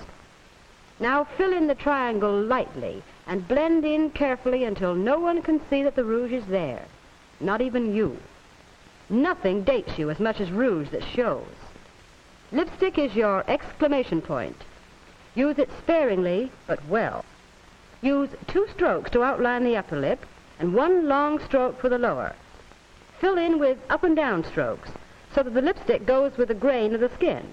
Now 0.98 1.24
fill 1.24 1.54
in 1.54 1.66
the 1.66 1.74
triangle 1.74 2.42
lightly 2.42 3.02
and 3.26 3.48
blend 3.48 3.86
in 3.86 4.10
carefully 4.10 4.64
until 4.64 4.94
no 4.94 5.18
one 5.18 5.40
can 5.40 5.60
see 5.70 5.82
that 5.82 5.96
the 5.96 6.04
rouge 6.04 6.32
is 6.32 6.44
there, 6.46 6.84
not 7.40 7.62
even 7.62 7.94
you. 7.94 8.18
Nothing 9.08 9.64
dates 9.64 9.98
you 9.98 10.10
as 10.10 10.20
much 10.20 10.38
as 10.40 10.50
rouge 10.50 10.90
that 10.90 11.02
shows. 11.02 11.46
Lipstick 12.52 12.98
is 12.98 13.14
your 13.14 13.42
exclamation 13.48 14.20
point. 14.20 14.56
Use 15.34 15.58
it 15.58 15.70
sparingly, 15.78 16.52
but 16.66 16.84
well. 16.86 17.24
Use 18.02 18.30
two 18.46 18.66
strokes 18.74 19.10
to 19.10 19.22
outline 19.22 19.64
the 19.64 19.76
upper 19.76 19.98
lip 19.98 20.24
and 20.58 20.74
one 20.74 21.08
long 21.08 21.38
stroke 21.40 21.80
for 21.80 21.88
the 21.88 21.98
lower. 21.98 22.34
Fill 23.20 23.36
in 23.36 23.58
with 23.58 23.78
up 23.90 24.04
and 24.04 24.16
down 24.16 24.44
strokes 24.44 24.90
so 25.34 25.42
that 25.42 25.54
the 25.54 25.62
lipstick 25.62 26.06
goes 26.06 26.36
with 26.36 26.48
the 26.48 26.54
grain 26.54 26.94
of 26.94 27.00
the 27.00 27.10
skin. 27.10 27.46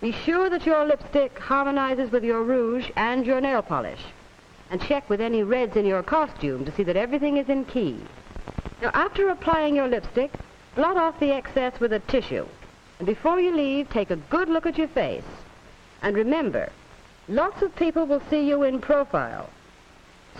Be 0.00 0.12
sure 0.12 0.48
that 0.50 0.66
your 0.66 0.84
lipstick 0.84 1.38
harmonizes 1.38 2.12
with 2.12 2.22
your 2.22 2.42
rouge 2.42 2.90
and 2.96 3.26
your 3.26 3.40
nail 3.40 3.62
polish. 3.62 4.00
And 4.70 4.80
check 4.80 5.08
with 5.08 5.20
any 5.20 5.42
reds 5.42 5.76
in 5.76 5.86
your 5.86 6.02
costume 6.02 6.64
to 6.64 6.72
see 6.72 6.82
that 6.84 6.96
everything 6.96 7.38
is 7.38 7.48
in 7.48 7.64
key. 7.64 7.98
Now, 8.82 8.90
after 8.94 9.28
applying 9.30 9.74
your 9.74 9.88
lipstick, 9.88 10.30
blot 10.76 10.96
off 10.96 11.18
the 11.18 11.32
excess 11.32 11.80
with 11.80 11.92
a 11.92 11.98
tissue. 12.00 12.46
And 12.98 13.06
before 13.06 13.40
you 13.40 13.56
leave, 13.56 13.90
take 13.90 14.10
a 14.10 14.16
good 14.16 14.48
look 14.48 14.66
at 14.66 14.78
your 14.78 14.88
face. 14.88 15.24
And 16.02 16.14
remember, 16.14 16.70
Lots 17.28 17.60
of 17.60 17.76
people 17.76 18.06
will 18.06 18.22
see 18.30 18.48
you 18.48 18.62
in 18.62 18.80
profile. 18.80 19.50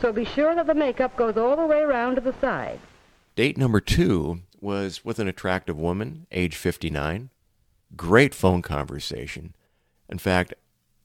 So 0.01 0.11
be 0.11 0.24
sure 0.24 0.55
that 0.55 0.66
the 0.66 0.74
makeup 0.74 1.16
goes 1.16 1.37
all 1.37 1.55
the 1.55 1.66
way 1.66 1.81
around 1.81 2.14
to 2.14 2.20
the 2.22 2.35
side. 2.40 2.81
Date 3.37 3.59
number 3.59 3.81
two 3.81 4.40
was 4.61 5.05
with 5.05 5.18
an 5.18 5.29
attractive 5.29 5.77
woman, 5.77 6.27
age 6.33 6.57
59. 6.57 7.29
Great 7.94 8.35
phone 8.35 8.62
conversation. 8.62 9.55
In 10.09 10.18
fact, 10.18 10.55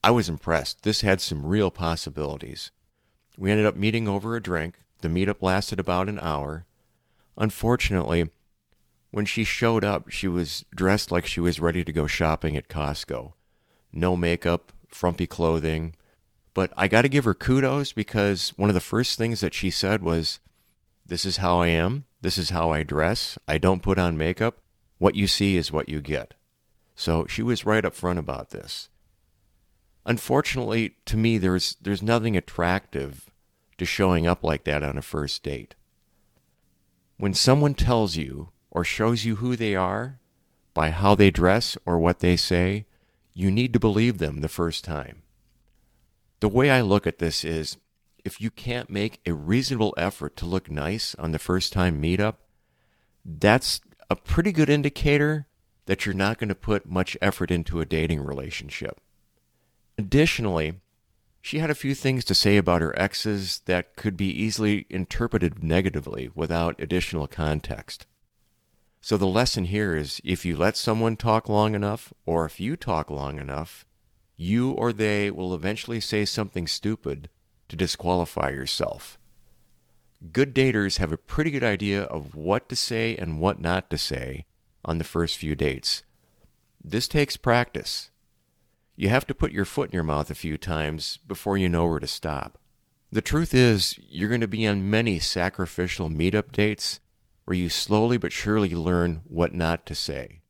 I 0.02 0.10
was 0.10 0.28
impressed. 0.28 0.82
This 0.82 1.02
had 1.02 1.20
some 1.20 1.44
real 1.44 1.70
possibilities. 1.70 2.70
We 3.36 3.50
ended 3.50 3.66
up 3.66 3.76
meeting 3.76 4.08
over 4.08 4.36
a 4.36 4.42
drink. 4.42 4.78
The 5.02 5.08
meetup 5.08 5.42
lasted 5.42 5.78
about 5.78 6.08
an 6.08 6.18
hour. 6.20 6.64
Unfortunately, 7.36 8.30
when 9.10 9.26
she 9.26 9.44
showed 9.44 9.84
up, 9.84 10.08
she 10.08 10.28
was 10.28 10.64
dressed 10.74 11.12
like 11.12 11.26
she 11.26 11.40
was 11.40 11.60
ready 11.60 11.84
to 11.84 11.92
go 11.92 12.06
shopping 12.06 12.56
at 12.56 12.68
Costco. 12.68 13.34
No 13.92 14.16
makeup, 14.16 14.72
frumpy 14.94 15.26
clothing. 15.26 15.94
But 16.54 16.72
I 16.76 16.88
got 16.88 17.02
to 17.02 17.08
give 17.08 17.24
her 17.24 17.34
kudos 17.34 17.92
because 17.92 18.50
one 18.56 18.70
of 18.70 18.74
the 18.74 18.80
first 18.80 19.18
things 19.18 19.40
that 19.40 19.54
she 19.54 19.70
said 19.70 20.02
was, 20.02 20.38
This 21.04 21.26
is 21.26 21.38
how 21.38 21.60
I 21.60 21.68
am. 21.68 22.04
This 22.20 22.38
is 22.38 22.50
how 22.50 22.70
I 22.70 22.84
dress. 22.84 23.36
I 23.46 23.58
don't 23.58 23.82
put 23.82 23.98
on 23.98 24.16
makeup. 24.16 24.58
What 24.98 25.16
you 25.16 25.26
see 25.26 25.56
is 25.56 25.72
what 25.72 25.88
you 25.88 26.00
get. 26.00 26.34
So 26.94 27.26
she 27.26 27.42
was 27.42 27.66
right 27.66 27.84
up 27.84 27.94
front 27.94 28.18
about 28.18 28.50
this. 28.50 28.88
Unfortunately, 30.06 30.96
to 31.06 31.16
me, 31.16 31.38
there's, 31.38 31.76
there's 31.82 32.02
nothing 32.02 32.36
attractive 32.36 33.30
to 33.78 33.84
showing 33.84 34.26
up 34.26 34.44
like 34.44 34.64
that 34.64 34.82
on 34.82 34.96
a 34.96 35.02
first 35.02 35.42
date. 35.42 35.74
When 37.16 37.34
someone 37.34 37.74
tells 37.74 38.16
you 38.16 38.50
or 38.70 38.84
shows 38.84 39.24
you 39.24 39.36
who 39.36 39.56
they 39.56 39.74
are 39.74 40.20
by 40.72 40.90
how 40.90 41.14
they 41.14 41.30
dress 41.30 41.76
or 41.84 41.98
what 41.98 42.20
they 42.20 42.36
say, 42.36 42.86
you 43.34 43.50
need 43.50 43.72
to 43.72 43.80
believe 43.80 44.18
them 44.18 44.40
the 44.40 44.48
first 44.48 44.84
time. 44.84 45.22
The 46.40 46.48
way 46.48 46.70
I 46.70 46.80
look 46.80 47.06
at 47.06 47.18
this 47.18 47.44
is 47.44 47.76
if 48.24 48.40
you 48.40 48.50
can't 48.50 48.88
make 48.88 49.20
a 49.26 49.34
reasonable 49.34 49.94
effort 49.96 50.36
to 50.36 50.46
look 50.46 50.70
nice 50.70 51.14
on 51.16 51.32
the 51.32 51.38
first 51.38 51.72
time 51.72 52.00
meetup, 52.00 52.36
that's 53.24 53.80
a 54.08 54.16
pretty 54.16 54.52
good 54.52 54.70
indicator 54.70 55.46
that 55.86 56.06
you're 56.06 56.14
not 56.14 56.38
going 56.38 56.48
to 56.48 56.54
put 56.54 56.88
much 56.88 57.16
effort 57.20 57.50
into 57.50 57.80
a 57.80 57.86
dating 57.86 58.22
relationship. 58.22 59.00
Additionally, 59.98 60.80
she 61.42 61.58
had 61.58 61.70
a 61.70 61.74
few 61.74 61.94
things 61.94 62.24
to 62.24 62.34
say 62.34 62.56
about 62.56 62.80
her 62.80 62.98
exes 62.98 63.60
that 63.66 63.96
could 63.96 64.16
be 64.16 64.30
easily 64.30 64.86
interpreted 64.88 65.62
negatively 65.62 66.30
without 66.34 66.80
additional 66.80 67.26
context. 67.26 68.06
So 69.04 69.18
the 69.18 69.26
lesson 69.26 69.66
here 69.66 69.94
is 69.94 70.18
if 70.24 70.46
you 70.46 70.56
let 70.56 70.78
someone 70.78 71.16
talk 71.18 71.46
long 71.46 71.74
enough, 71.74 72.10
or 72.24 72.46
if 72.46 72.58
you 72.58 72.74
talk 72.74 73.10
long 73.10 73.38
enough, 73.38 73.84
you 74.34 74.70
or 74.70 74.94
they 74.94 75.30
will 75.30 75.52
eventually 75.52 76.00
say 76.00 76.24
something 76.24 76.66
stupid 76.66 77.28
to 77.68 77.76
disqualify 77.76 78.48
yourself. 78.48 79.18
Good 80.32 80.54
daters 80.54 80.96
have 80.96 81.12
a 81.12 81.18
pretty 81.18 81.50
good 81.50 81.62
idea 81.62 82.04
of 82.04 82.34
what 82.34 82.70
to 82.70 82.76
say 82.76 83.14
and 83.14 83.38
what 83.38 83.60
not 83.60 83.90
to 83.90 83.98
say 83.98 84.46
on 84.86 84.96
the 84.96 85.04
first 85.04 85.36
few 85.36 85.54
dates. 85.54 86.02
This 86.82 87.06
takes 87.06 87.36
practice. 87.36 88.10
You 88.96 89.10
have 89.10 89.26
to 89.26 89.34
put 89.34 89.52
your 89.52 89.66
foot 89.66 89.90
in 89.90 89.94
your 89.94 90.02
mouth 90.02 90.30
a 90.30 90.34
few 90.34 90.56
times 90.56 91.18
before 91.28 91.58
you 91.58 91.68
know 91.68 91.86
where 91.86 92.00
to 92.00 92.06
stop. 92.06 92.56
The 93.12 93.20
truth 93.20 93.52
is, 93.52 93.98
you're 94.08 94.30
going 94.30 94.40
to 94.40 94.48
be 94.48 94.66
on 94.66 94.88
many 94.88 95.18
sacrificial 95.18 96.08
meetup 96.08 96.52
dates 96.52 97.00
where 97.44 97.56
you 97.56 97.68
slowly 97.68 98.16
but 98.16 98.32
surely 98.32 98.70
learn 98.70 99.22
what 99.24 99.54
not 99.54 99.86
to 99.86 99.94
say. 99.94 100.40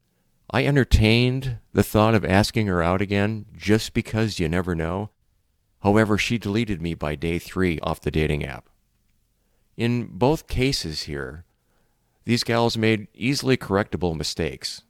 I 0.50 0.64
entertained 0.64 1.58
the 1.72 1.82
thought 1.82 2.14
of 2.14 2.24
asking 2.24 2.66
her 2.66 2.82
out 2.82 3.00
again 3.00 3.46
just 3.56 3.94
because 3.94 4.38
you 4.38 4.48
never 4.48 4.74
know. 4.74 5.10
However, 5.82 6.16
she 6.16 6.38
deleted 6.38 6.80
me 6.80 6.94
by 6.94 7.14
day 7.14 7.38
three 7.38 7.80
off 7.80 8.00
the 8.00 8.10
dating 8.10 8.44
app. 8.44 8.68
In 9.76 10.06
both 10.06 10.46
cases 10.46 11.02
here, 11.02 11.44
these 12.24 12.44
gals 12.44 12.78
made 12.78 13.08
easily 13.12 13.56
correctable 13.56 14.16
mistakes. 14.16 14.82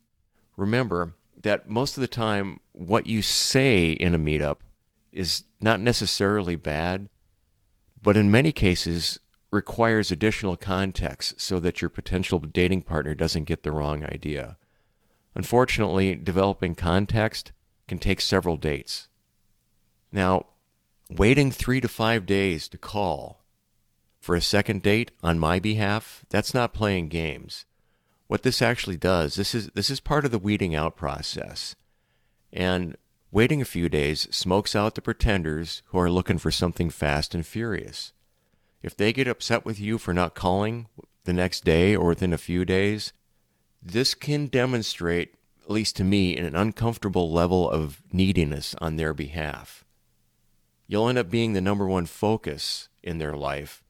Remember 0.57 1.14
that 1.43 1.69
most 1.69 1.97
of 1.97 2.01
the 2.01 2.09
time, 2.09 2.61
what 2.73 3.07
you 3.07 3.23
say 3.23 3.93
in 3.93 4.14
a 4.14 4.19
meetup 4.19 4.59
is 5.12 5.45
not 5.61 5.81
necessarily 5.81 6.57
bad, 6.57 7.09
but 8.03 8.17
in 8.17 8.31
many 8.31 8.53
cases, 8.53 9.19
requires 9.55 10.11
additional 10.11 10.57
context 10.57 11.40
so 11.40 11.59
that 11.61 11.81
your 11.81 11.88
potential 11.88 12.38
dating 12.38 12.83
partner 12.83 13.14
doesn't 13.14 13.45
get 13.45 13.62
the 13.62 13.73
wrong 13.73 14.05
idea. 14.05 14.59
Unfortunately, 15.35 16.14
developing 16.14 16.75
context 16.75 17.53
can 17.88 17.99
take 17.99 18.21
several 18.21 18.57
dates. 18.57 19.09
Now, 20.12 20.47
waiting 21.11 21.51
three 21.51 21.81
to 21.81 21.88
five 21.88 22.27
days 22.27 22.69
to 22.69 22.79
call 22.79 23.45
for 24.21 24.35
a 24.35 24.40
second 24.40 24.83
date 24.83 25.11
on 25.23 25.38
my 25.38 25.59
behalf, 25.59 26.25
that's 26.31 26.55
not 26.55 26.73
playing 26.73 27.09
games. 27.09 27.67
What 28.27 28.43
this 28.43 28.62
actually 28.62 28.97
does, 28.97 29.35
this 29.35 29.55
is 29.55 29.69
this 29.75 29.90
is 29.90 30.01
part 30.01 30.25
of 30.25 30.31
the 30.31 30.38
weeding 30.38 30.75
out 30.75 30.97
process. 30.97 31.77
And 32.53 32.97
waiting 33.31 33.61
a 33.61 33.67
few 33.67 33.88
days 33.88 34.27
smokes 34.31 34.75
out 34.75 34.95
the 34.95 35.03
pretenders 35.03 35.83
who 35.87 35.99
are 35.99 36.11
looking 36.11 36.38
for 36.38 36.51
something 36.51 36.88
fast 36.88 37.35
and 37.35 37.45
furious. 37.45 38.13
If 38.85 38.94
they 38.94 39.14
get 39.14 39.27
upset 39.27 39.64
with 39.64 39.81
you 39.81 39.97
for 39.97 40.12
not 40.12 40.35
calling 40.35 40.88
the 41.25 41.33
next 41.33 41.64
day 41.64 41.97
or 41.97 42.09
within 42.09 42.35
a 42.35 42.38
few 42.38 42.66
days, 42.66 43.14
this 43.83 44.12
can 44.14 44.47
demonstrate, 44.47 45.37
at 45.62 45.70
least 45.70 45.97
to 45.97 46.05
me, 46.05 46.37
an 46.37 46.55
uncomfortable 46.55 47.33
level 47.33 47.70
of 47.70 48.03
neediness 48.12 48.75
on 48.83 48.97
their 48.97 49.14
behalf. 49.14 49.87
You'll 50.87 51.09
end 51.09 51.16
up 51.16 51.31
being 51.31 51.55
the 51.55 51.62
number 51.62 51.87
one 51.87 52.05
focus 52.05 52.90
in 53.03 53.16
their 53.16 53.33
life, 53.33 53.83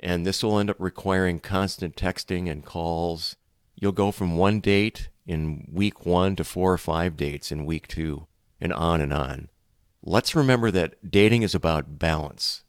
and 0.00 0.24
this 0.24 0.42
will 0.42 0.58
end 0.58 0.70
up 0.70 0.76
requiring 0.78 1.40
constant 1.40 1.94
texting 1.94 2.50
and 2.50 2.64
calls. 2.64 3.36
You'll 3.76 3.92
go 3.92 4.10
from 4.10 4.38
one 4.38 4.60
date 4.60 5.10
in 5.26 5.68
week 5.70 6.06
one 6.06 6.36
to 6.36 6.42
four 6.42 6.72
or 6.72 6.78
five 6.78 7.18
dates 7.18 7.52
in 7.52 7.66
week 7.66 7.86
two, 7.86 8.26
and 8.58 8.72
on 8.72 9.02
and 9.02 9.12
on. 9.12 9.50
Let's 10.02 10.34
remember 10.34 10.70
that 10.70 11.10
dating 11.10 11.42
is 11.42 11.54
about 11.54 11.98
balance. 11.98 12.64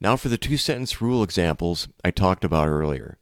Now 0.00 0.16
for 0.16 0.28
the 0.28 0.38
two 0.38 0.56
sentence 0.56 1.00
rule 1.00 1.22
examples 1.22 1.88
I 2.04 2.10
talked 2.10 2.44
about 2.44 2.68
earlier. 2.68 3.18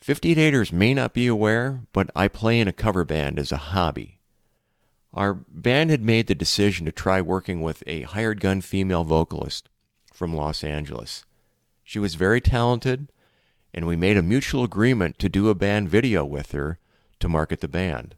50 0.00 0.34
daters 0.34 0.72
may 0.72 0.94
not 0.94 1.14
be 1.14 1.26
aware, 1.26 1.82
but 1.92 2.10
I 2.14 2.28
play 2.28 2.60
in 2.60 2.68
a 2.68 2.72
cover 2.72 3.04
band 3.04 3.38
as 3.38 3.50
a 3.50 3.56
hobby. 3.56 4.20
Our 5.12 5.34
band 5.34 5.90
had 5.90 6.02
made 6.02 6.26
the 6.26 6.34
decision 6.34 6.86
to 6.86 6.92
try 6.92 7.20
working 7.20 7.62
with 7.62 7.82
a 7.86 8.02
hired 8.02 8.40
gun 8.40 8.60
female 8.60 9.04
vocalist 9.04 9.68
from 10.12 10.34
Los 10.34 10.62
Angeles. 10.62 11.24
She 11.82 11.98
was 11.98 12.14
very 12.14 12.40
talented, 12.40 13.10
and 13.72 13.86
we 13.86 13.96
made 13.96 14.16
a 14.16 14.22
mutual 14.22 14.64
agreement 14.64 15.18
to 15.18 15.28
do 15.28 15.48
a 15.48 15.54
band 15.54 15.88
video 15.88 16.24
with 16.24 16.52
her 16.52 16.78
to 17.20 17.28
market 17.28 17.60
the 17.60 17.68
band. 17.68 18.14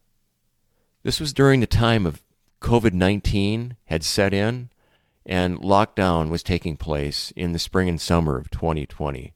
This 1.02 1.20
was 1.20 1.32
during 1.32 1.60
the 1.60 1.66
time 1.66 2.04
of 2.04 2.22
COVID 2.60 2.92
19 2.92 3.76
had 3.84 4.04
set 4.04 4.34
in, 4.34 4.70
and 5.26 5.58
lockdown 5.58 6.30
was 6.30 6.42
taking 6.42 6.76
place 6.76 7.32
in 7.36 7.52
the 7.52 7.58
spring 7.58 7.88
and 7.88 8.00
summer 8.00 8.36
of 8.36 8.50
2020. 8.50 9.34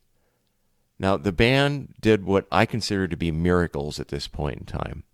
Now, 0.98 1.16
the 1.16 1.32
band 1.32 1.94
did 2.00 2.24
what 2.24 2.46
I 2.50 2.66
consider 2.66 3.08
to 3.08 3.16
be 3.16 3.30
miracles 3.30 3.98
at 3.98 4.08
this 4.08 4.28
point 4.28 4.58
in 4.60 4.66
time. 4.66 5.04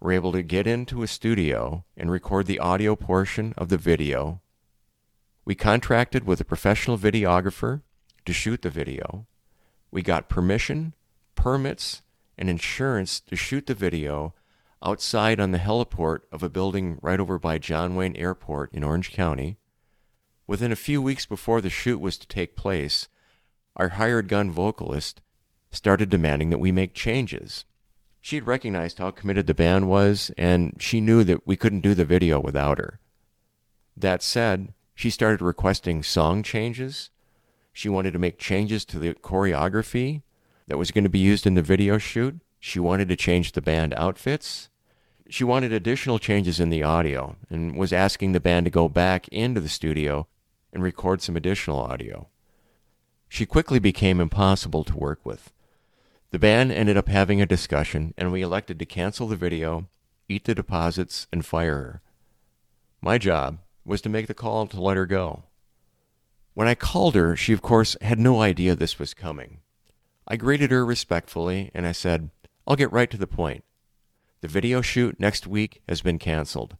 We're 0.00 0.12
able 0.12 0.32
to 0.32 0.42
get 0.42 0.66
into 0.66 1.02
a 1.02 1.06
studio 1.06 1.84
and 1.96 2.10
record 2.10 2.46
the 2.46 2.58
audio 2.58 2.96
portion 2.96 3.54
of 3.56 3.68
the 3.68 3.78
video. 3.78 4.40
We 5.44 5.54
contracted 5.54 6.26
with 6.26 6.40
a 6.40 6.44
professional 6.44 6.98
videographer 6.98 7.82
to 8.24 8.32
shoot 8.32 8.62
the 8.62 8.70
video. 8.70 9.26
We 9.90 10.02
got 10.02 10.28
permission, 10.28 10.94
permits, 11.34 12.02
and 12.38 12.48
insurance 12.48 13.20
to 13.20 13.36
shoot 13.36 13.66
the 13.66 13.74
video 13.74 14.34
outside 14.84 15.38
on 15.38 15.52
the 15.52 15.58
heliport 15.58 16.20
of 16.32 16.42
a 16.42 16.48
building 16.48 16.98
right 17.02 17.20
over 17.20 17.38
by 17.38 17.58
John 17.58 17.94
Wayne 17.94 18.16
Airport 18.16 18.72
in 18.72 18.82
Orange 18.82 19.12
County. 19.12 19.58
Within 20.52 20.70
a 20.70 20.76
few 20.76 21.00
weeks 21.00 21.24
before 21.24 21.62
the 21.62 21.70
shoot 21.70 21.98
was 21.98 22.18
to 22.18 22.26
take 22.26 22.56
place, 22.56 23.08
our 23.74 23.88
hired 23.88 24.28
gun 24.28 24.50
vocalist 24.50 25.22
started 25.70 26.10
demanding 26.10 26.50
that 26.50 26.58
we 26.58 26.70
make 26.70 26.92
changes. 26.92 27.64
She 28.20 28.36
had 28.36 28.46
recognized 28.46 28.98
how 28.98 29.12
committed 29.12 29.46
the 29.46 29.54
band 29.54 29.88
was, 29.88 30.30
and 30.36 30.76
she 30.78 31.00
knew 31.00 31.24
that 31.24 31.46
we 31.46 31.56
couldn't 31.56 31.80
do 31.80 31.94
the 31.94 32.04
video 32.04 32.38
without 32.38 32.76
her. 32.76 33.00
That 33.96 34.22
said, 34.22 34.74
she 34.94 35.08
started 35.08 35.40
requesting 35.40 36.02
song 36.02 36.42
changes. 36.42 37.08
She 37.72 37.88
wanted 37.88 38.12
to 38.12 38.18
make 38.18 38.38
changes 38.38 38.84
to 38.84 38.98
the 38.98 39.14
choreography 39.14 40.20
that 40.66 40.76
was 40.76 40.90
going 40.90 41.04
to 41.04 41.08
be 41.08 41.18
used 41.18 41.46
in 41.46 41.54
the 41.54 41.62
video 41.62 41.96
shoot. 41.96 42.38
She 42.60 42.78
wanted 42.78 43.08
to 43.08 43.16
change 43.16 43.52
the 43.52 43.62
band 43.62 43.94
outfits. 43.94 44.68
She 45.30 45.44
wanted 45.44 45.72
additional 45.72 46.18
changes 46.18 46.60
in 46.60 46.68
the 46.68 46.82
audio 46.82 47.36
and 47.48 47.74
was 47.74 47.90
asking 47.90 48.32
the 48.32 48.38
band 48.38 48.66
to 48.66 48.70
go 48.70 48.90
back 48.90 49.28
into 49.28 49.58
the 49.58 49.70
studio 49.70 50.28
and 50.72 50.82
record 50.82 51.22
some 51.22 51.36
additional 51.36 51.78
audio. 51.78 52.28
She 53.28 53.46
quickly 53.46 53.78
became 53.78 54.20
impossible 54.20 54.84
to 54.84 54.96
work 54.96 55.20
with. 55.24 55.52
The 56.30 56.38
band 56.38 56.72
ended 56.72 56.96
up 56.96 57.08
having 57.08 57.40
a 57.40 57.46
discussion, 57.46 58.14
and 58.16 58.32
we 58.32 58.42
elected 58.42 58.78
to 58.78 58.86
cancel 58.86 59.26
the 59.28 59.36
video, 59.36 59.88
eat 60.28 60.44
the 60.44 60.54
deposits, 60.54 61.26
and 61.32 61.44
fire 61.44 61.74
her. 61.76 62.02
My 63.00 63.18
job 63.18 63.58
was 63.84 64.00
to 64.02 64.08
make 64.08 64.26
the 64.28 64.34
call 64.34 64.66
to 64.68 64.80
let 64.80 64.96
her 64.96 65.06
go. 65.06 65.44
When 66.54 66.68
I 66.68 66.74
called 66.74 67.14
her, 67.14 67.36
she, 67.36 67.52
of 67.52 67.62
course, 67.62 67.96
had 68.00 68.18
no 68.18 68.40
idea 68.40 68.74
this 68.74 68.98
was 68.98 69.14
coming. 69.14 69.58
I 70.28 70.36
greeted 70.36 70.70
her 70.70 70.84
respectfully, 70.84 71.70
and 71.74 71.86
I 71.86 71.92
said, 71.92 72.30
I'll 72.66 72.76
get 72.76 72.92
right 72.92 73.10
to 73.10 73.16
the 73.16 73.26
point. 73.26 73.64
The 74.40 74.48
video 74.48 74.80
shoot 74.80 75.18
next 75.18 75.46
week 75.46 75.82
has 75.88 76.00
been 76.02 76.18
canceled. 76.18 76.76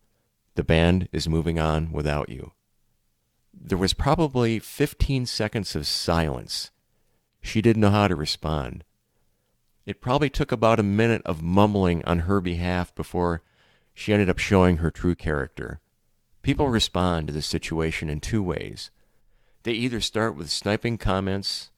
The 0.54 0.64
band 0.64 1.08
is 1.12 1.28
moving 1.28 1.58
on 1.58 1.92
without 1.92 2.28
you. 2.28 2.52
There 3.54 3.78
was 3.78 3.94
probably 3.94 4.58
15 4.58 5.26
seconds 5.26 5.76
of 5.76 5.86
silence. 5.86 6.70
She 7.40 7.62
didn't 7.62 7.80
know 7.80 7.90
how 7.90 8.08
to 8.08 8.16
respond. 8.16 8.84
It 9.84 10.00
probably 10.00 10.30
took 10.30 10.52
about 10.52 10.80
a 10.80 10.84
minute 10.84 11.22
of 11.24 11.42
mumbling 11.42 12.04
on 12.04 12.20
her 12.20 12.40
behalf 12.40 12.94
before 12.94 13.42
she 13.94 14.12
ended 14.12 14.30
up 14.30 14.38
showing 14.38 14.78
her 14.78 14.90
true 14.90 15.14
character. 15.14 15.80
People 16.42 16.68
respond 16.68 17.26
to 17.26 17.32
the 17.32 17.42
situation 17.42 18.08
in 18.08 18.20
two 18.20 18.42
ways. 18.42 18.90
They 19.64 19.72
either 19.72 20.00
start 20.00 20.36
with 20.36 20.50
sniping 20.50 20.98
comments, 20.98 21.70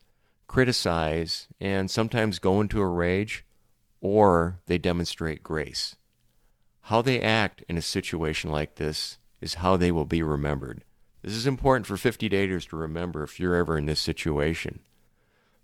criticize, 0.46 1.48
and 1.60 1.90
sometimes 1.90 2.38
go 2.38 2.60
into 2.60 2.80
a 2.80 2.86
rage, 2.86 3.44
or 4.00 4.60
they 4.66 4.78
demonstrate 4.78 5.42
grace. 5.42 5.96
How 6.82 7.02
they 7.02 7.20
act 7.20 7.64
in 7.68 7.76
a 7.76 7.82
situation 7.82 8.50
like 8.50 8.76
this 8.76 9.18
is 9.40 9.54
how 9.54 9.76
they 9.76 9.90
will 9.90 10.04
be 10.04 10.22
remembered. 10.22 10.84
This 11.24 11.36
is 11.36 11.46
important 11.46 11.86
for 11.86 11.96
50 11.96 12.28
daters 12.28 12.68
to 12.68 12.76
remember 12.76 13.22
if 13.22 13.40
you're 13.40 13.54
ever 13.54 13.78
in 13.78 13.86
this 13.86 13.98
situation. 13.98 14.80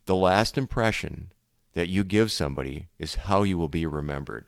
The 0.07 0.17
last 0.17 0.57
impression 0.57 1.33
that 1.75 1.91
you 1.91 2.03
give 2.03 2.33
somebody 2.33 2.89
is 2.99 3.27
how 3.27 3.43
you 3.43 3.59
will 3.59 3.69
be 3.69 3.85
remembered. 3.85 4.47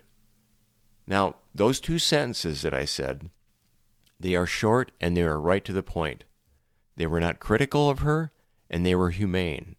Now, 1.07 1.37
those 1.55 1.81
two 1.81 1.99
sentences 1.99 2.63
that 2.63 2.73
I 2.73 2.87
said, 2.87 3.29
they 4.19 4.35
are 4.35 4.47
short 4.47 4.91
and 5.03 5.15
they 5.15 5.23
are 5.23 5.39
right 5.39 5.63
to 5.67 5.75
the 5.75 5.83
point. 5.83 6.25
They 6.97 7.07
were 7.07 7.21
not 7.21 7.41
critical 7.41 7.91
of 7.91 7.99
her 7.99 8.33
and 8.71 8.87
they 8.87 8.95
were 8.95 9.11
humane. 9.11 9.77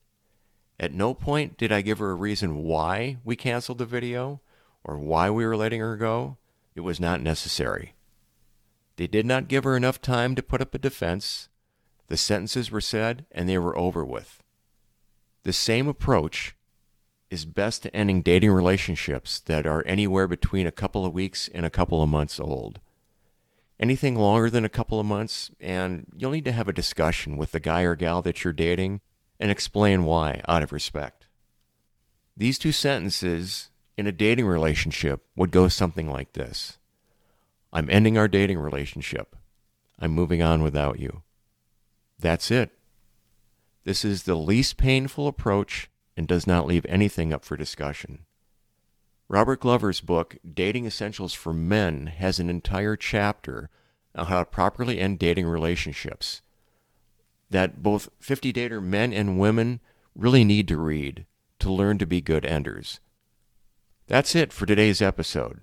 At 0.80 0.93
no 0.93 1.15
point 1.15 1.58
did 1.58 1.72
I 1.72 1.82
give 1.82 1.98
her 1.98 2.12
a 2.12 2.15
reason 2.15 2.62
why 2.62 3.17
we 3.24 3.36
canceled 3.36 3.80
the 3.80 3.88
video 3.88 4.39
or 4.84 5.00
why 5.00 5.32
we 5.32 5.48
were 5.48 5.58
letting 5.58 5.80
her 5.80 5.98
go. 5.98 6.38
It 6.76 6.82
was 6.82 7.00
not 7.00 7.22
necessary. 7.22 7.92
They 8.95 9.08
did 9.08 9.25
not 9.25 9.47
give 9.47 9.63
her 9.63 9.75
enough 9.75 10.01
time 10.01 10.36
to 10.36 10.43
put 10.43 10.62
up 10.62 10.75
a 10.75 10.79
defense. 10.79 11.49
The 12.08 12.17
sentences 12.17 12.71
were 12.71 12.82
said, 12.82 13.25
and 13.32 13.49
they 13.49 13.58
were 13.58 13.77
over 13.77 14.06
with. 14.06 14.43
The 15.43 15.53
same 15.53 15.88
approach 15.88 16.56
is 17.29 17.45
best 17.45 17.84
to 17.84 17.95
ending 17.95 18.21
dating 18.21 18.51
relationships 18.51 19.39
that 19.39 19.65
are 19.65 19.86
anywhere 19.88 20.27
between 20.27 20.67
a 20.67 20.71
couple 20.71 21.06
of 21.06 21.13
weeks 21.13 21.49
and 21.53 21.65
a 21.65 21.71
couple 21.71 22.03
of 22.03 22.10
months 22.10 22.39
old. 22.39 22.79
Anything 23.79 24.15
longer 24.15 24.49
than 24.51 24.63
a 24.63 24.69
couple 24.69 24.99
of 24.99 25.06
months, 25.06 25.49
and 25.60 26.06
you'll 26.15 26.32
need 26.32 26.45
to 26.45 26.51
have 26.51 26.67
a 26.67 26.73
discussion 26.73 27.36
with 27.36 27.51
the 27.51 27.60
guy 27.60 27.82
or 27.82 27.95
gal 27.95 28.21
that 28.21 28.43
you're 28.43 28.53
dating 28.53 29.01
and 29.39 29.49
explain 29.49 30.06
why 30.06 30.41
out 30.47 30.62
of 30.62 30.71
respect. 30.71 31.27
These 32.38 32.60
two 32.60 32.71
sentences 32.71 33.71
in 33.97 34.08
a 34.08 34.12
dating 34.12 34.45
relationship 34.45 35.25
would 35.36 35.51
go 35.51 35.67
something 35.67 36.10
like 36.10 36.34
this 36.34 36.77
I'm 37.74 37.90
ending 37.90 38.18
our 38.18 38.28
dating 38.28 38.60
relationship. 38.60 39.36
I'm 40.00 40.12
moving 40.12 40.44
on 40.44 40.62
without 40.62 41.00
you. 41.00 41.24
That's 42.20 42.52
it. 42.52 42.72
This 43.84 44.06
is 44.06 44.24
the 44.24 44.36
least 44.36 44.78
painful 44.78 45.28
approach 45.28 45.90
and 46.16 46.28
does 46.28 46.46
not 46.46 46.68
leave 46.68 46.86
anything 46.88 47.34
up 47.34 47.44
for 47.44 47.58
discussion. 47.58 48.20
Robert 49.28 49.60
Glover's 49.60 50.02
book, 50.02 50.38
Dating 50.54 50.86
Essentials 50.86 51.34
for 51.34 51.54
Men, 51.54 52.06
has 52.06 52.40
an 52.40 52.50
entire 52.50 52.96
chapter 52.96 53.72
on 54.16 54.28
how 54.28 54.40
to 54.40 54.46
properly 54.46 55.00
end 55.00 55.18
dating 55.18 55.48
relationships 55.48 56.44
that 57.50 57.82
both 57.82 58.10
50 58.20 58.54
dater 58.54 58.82
men 58.82 59.12
and 59.12 59.40
women 59.40 59.80
really 60.16 60.44
need 60.44 60.68
to 60.68 60.78
read 60.78 61.26
to 61.60 61.72
learn 61.72 61.98
to 61.98 62.06
be 62.06 62.22
good 62.22 62.46
enders. 62.46 63.00
That's 64.08 64.36
it 64.36 64.54
for 64.54 64.66
today's 64.66 65.02
episode. 65.02 65.62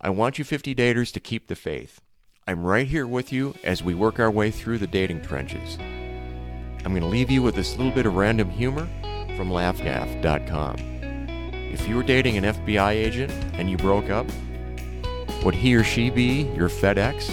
I 0.00 0.10
want 0.10 0.38
you 0.38 0.44
50 0.44 0.76
daters 0.76 1.12
to 1.12 1.20
keep 1.20 1.48
the 1.48 1.56
faith. 1.56 2.00
I'm 2.46 2.64
right 2.64 2.86
here 2.86 3.06
with 3.06 3.32
you 3.32 3.54
as 3.64 3.82
we 3.82 3.94
work 3.94 4.20
our 4.20 4.30
way 4.30 4.52
through 4.52 4.78
the 4.78 4.86
dating 4.86 5.22
trenches. 5.22 5.76
I'm 6.84 6.92
going 6.92 7.02
to 7.02 7.08
leave 7.08 7.32
you 7.32 7.42
with 7.42 7.56
this 7.56 7.76
little 7.76 7.90
bit 7.90 8.06
of 8.06 8.14
random 8.14 8.48
humor 8.48 8.88
from 9.36 9.50
laughgaff.com. 9.50 10.76
If 11.72 11.88
you 11.88 11.96
were 11.96 12.04
dating 12.04 12.36
an 12.36 12.44
FBI 12.44 12.92
agent 12.92 13.32
and 13.54 13.68
you 13.68 13.76
broke 13.76 14.08
up, 14.08 14.26
would 15.42 15.54
he 15.54 15.74
or 15.74 15.82
she 15.82 16.10
be 16.10 16.42
your 16.54 16.68
FedEx? 16.68 17.28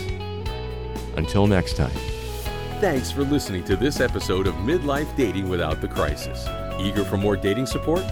Until 1.18 1.46
next 1.46 1.78
time. 1.78 1.96
Thanks 2.82 3.12
for 3.12 3.24
listening 3.24 3.64
to 3.66 3.76
this 3.76 4.00
episode 4.00 4.48
of 4.48 4.56
Midlife 4.56 5.16
Dating 5.16 5.50
Without 5.50 5.82
the 5.82 5.88
Crisis. 5.88 6.48
Eager 6.80 7.06
for 7.06 7.18
more 7.18 7.38
dating 7.38 7.68
support? 7.68 8.04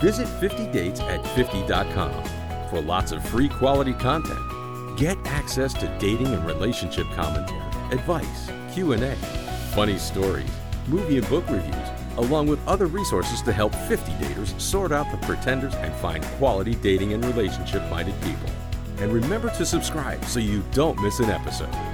Visit 0.00 0.26
50dates 0.26 1.00
at 1.00 1.22
50.com 1.36 2.43
for 2.74 2.80
lots 2.80 3.12
of 3.12 3.24
free 3.28 3.48
quality 3.48 3.92
content. 3.92 4.40
Get 4.96 5.16
access 5.26 5.72
to 5.74 5.86
dating 6.00 6.26
and 6.26 6.44
relationship 6.44 7.06
commentary, 7.12 7.60
advice, 7.92 8.50
Q&A, 8.72 9.14
funny 9.76 9.96
stories, 9.96 10.50
movie 10.88 11.18
and 11.18 11.28
book 11.28 11.48
reviews, 11.48 11.88
along 12.16 12.48
with 12.48 12.66
other 12.66 12.86
resources 12.86 13.42
to 13.42 13.52
help 13.52 13.72
50 13.72 14.10
daters 14.14 14.60
sort 14.60 14.90
out 14.90 15.08
the 15.12 15.24
pretenders 15.24 15.74
and 15.76 15.94
find 15.94 16.24
quality 16.38 16.74
dating 16.74 17.12
and 17.12 17.24
relationship 17.24 17.88
minded 17.90 18.20
people. 18.22 18.50
And 18.98 19.12
remember 19.12 19.50
to 19.50 19.64
subscribe 19.64 20.24
so 20.24 20.40
you 20.40 20.64
don't 20.72 21.00
miss 21.00 21.20
an 21.20 21.30
episode. 21.30 21.93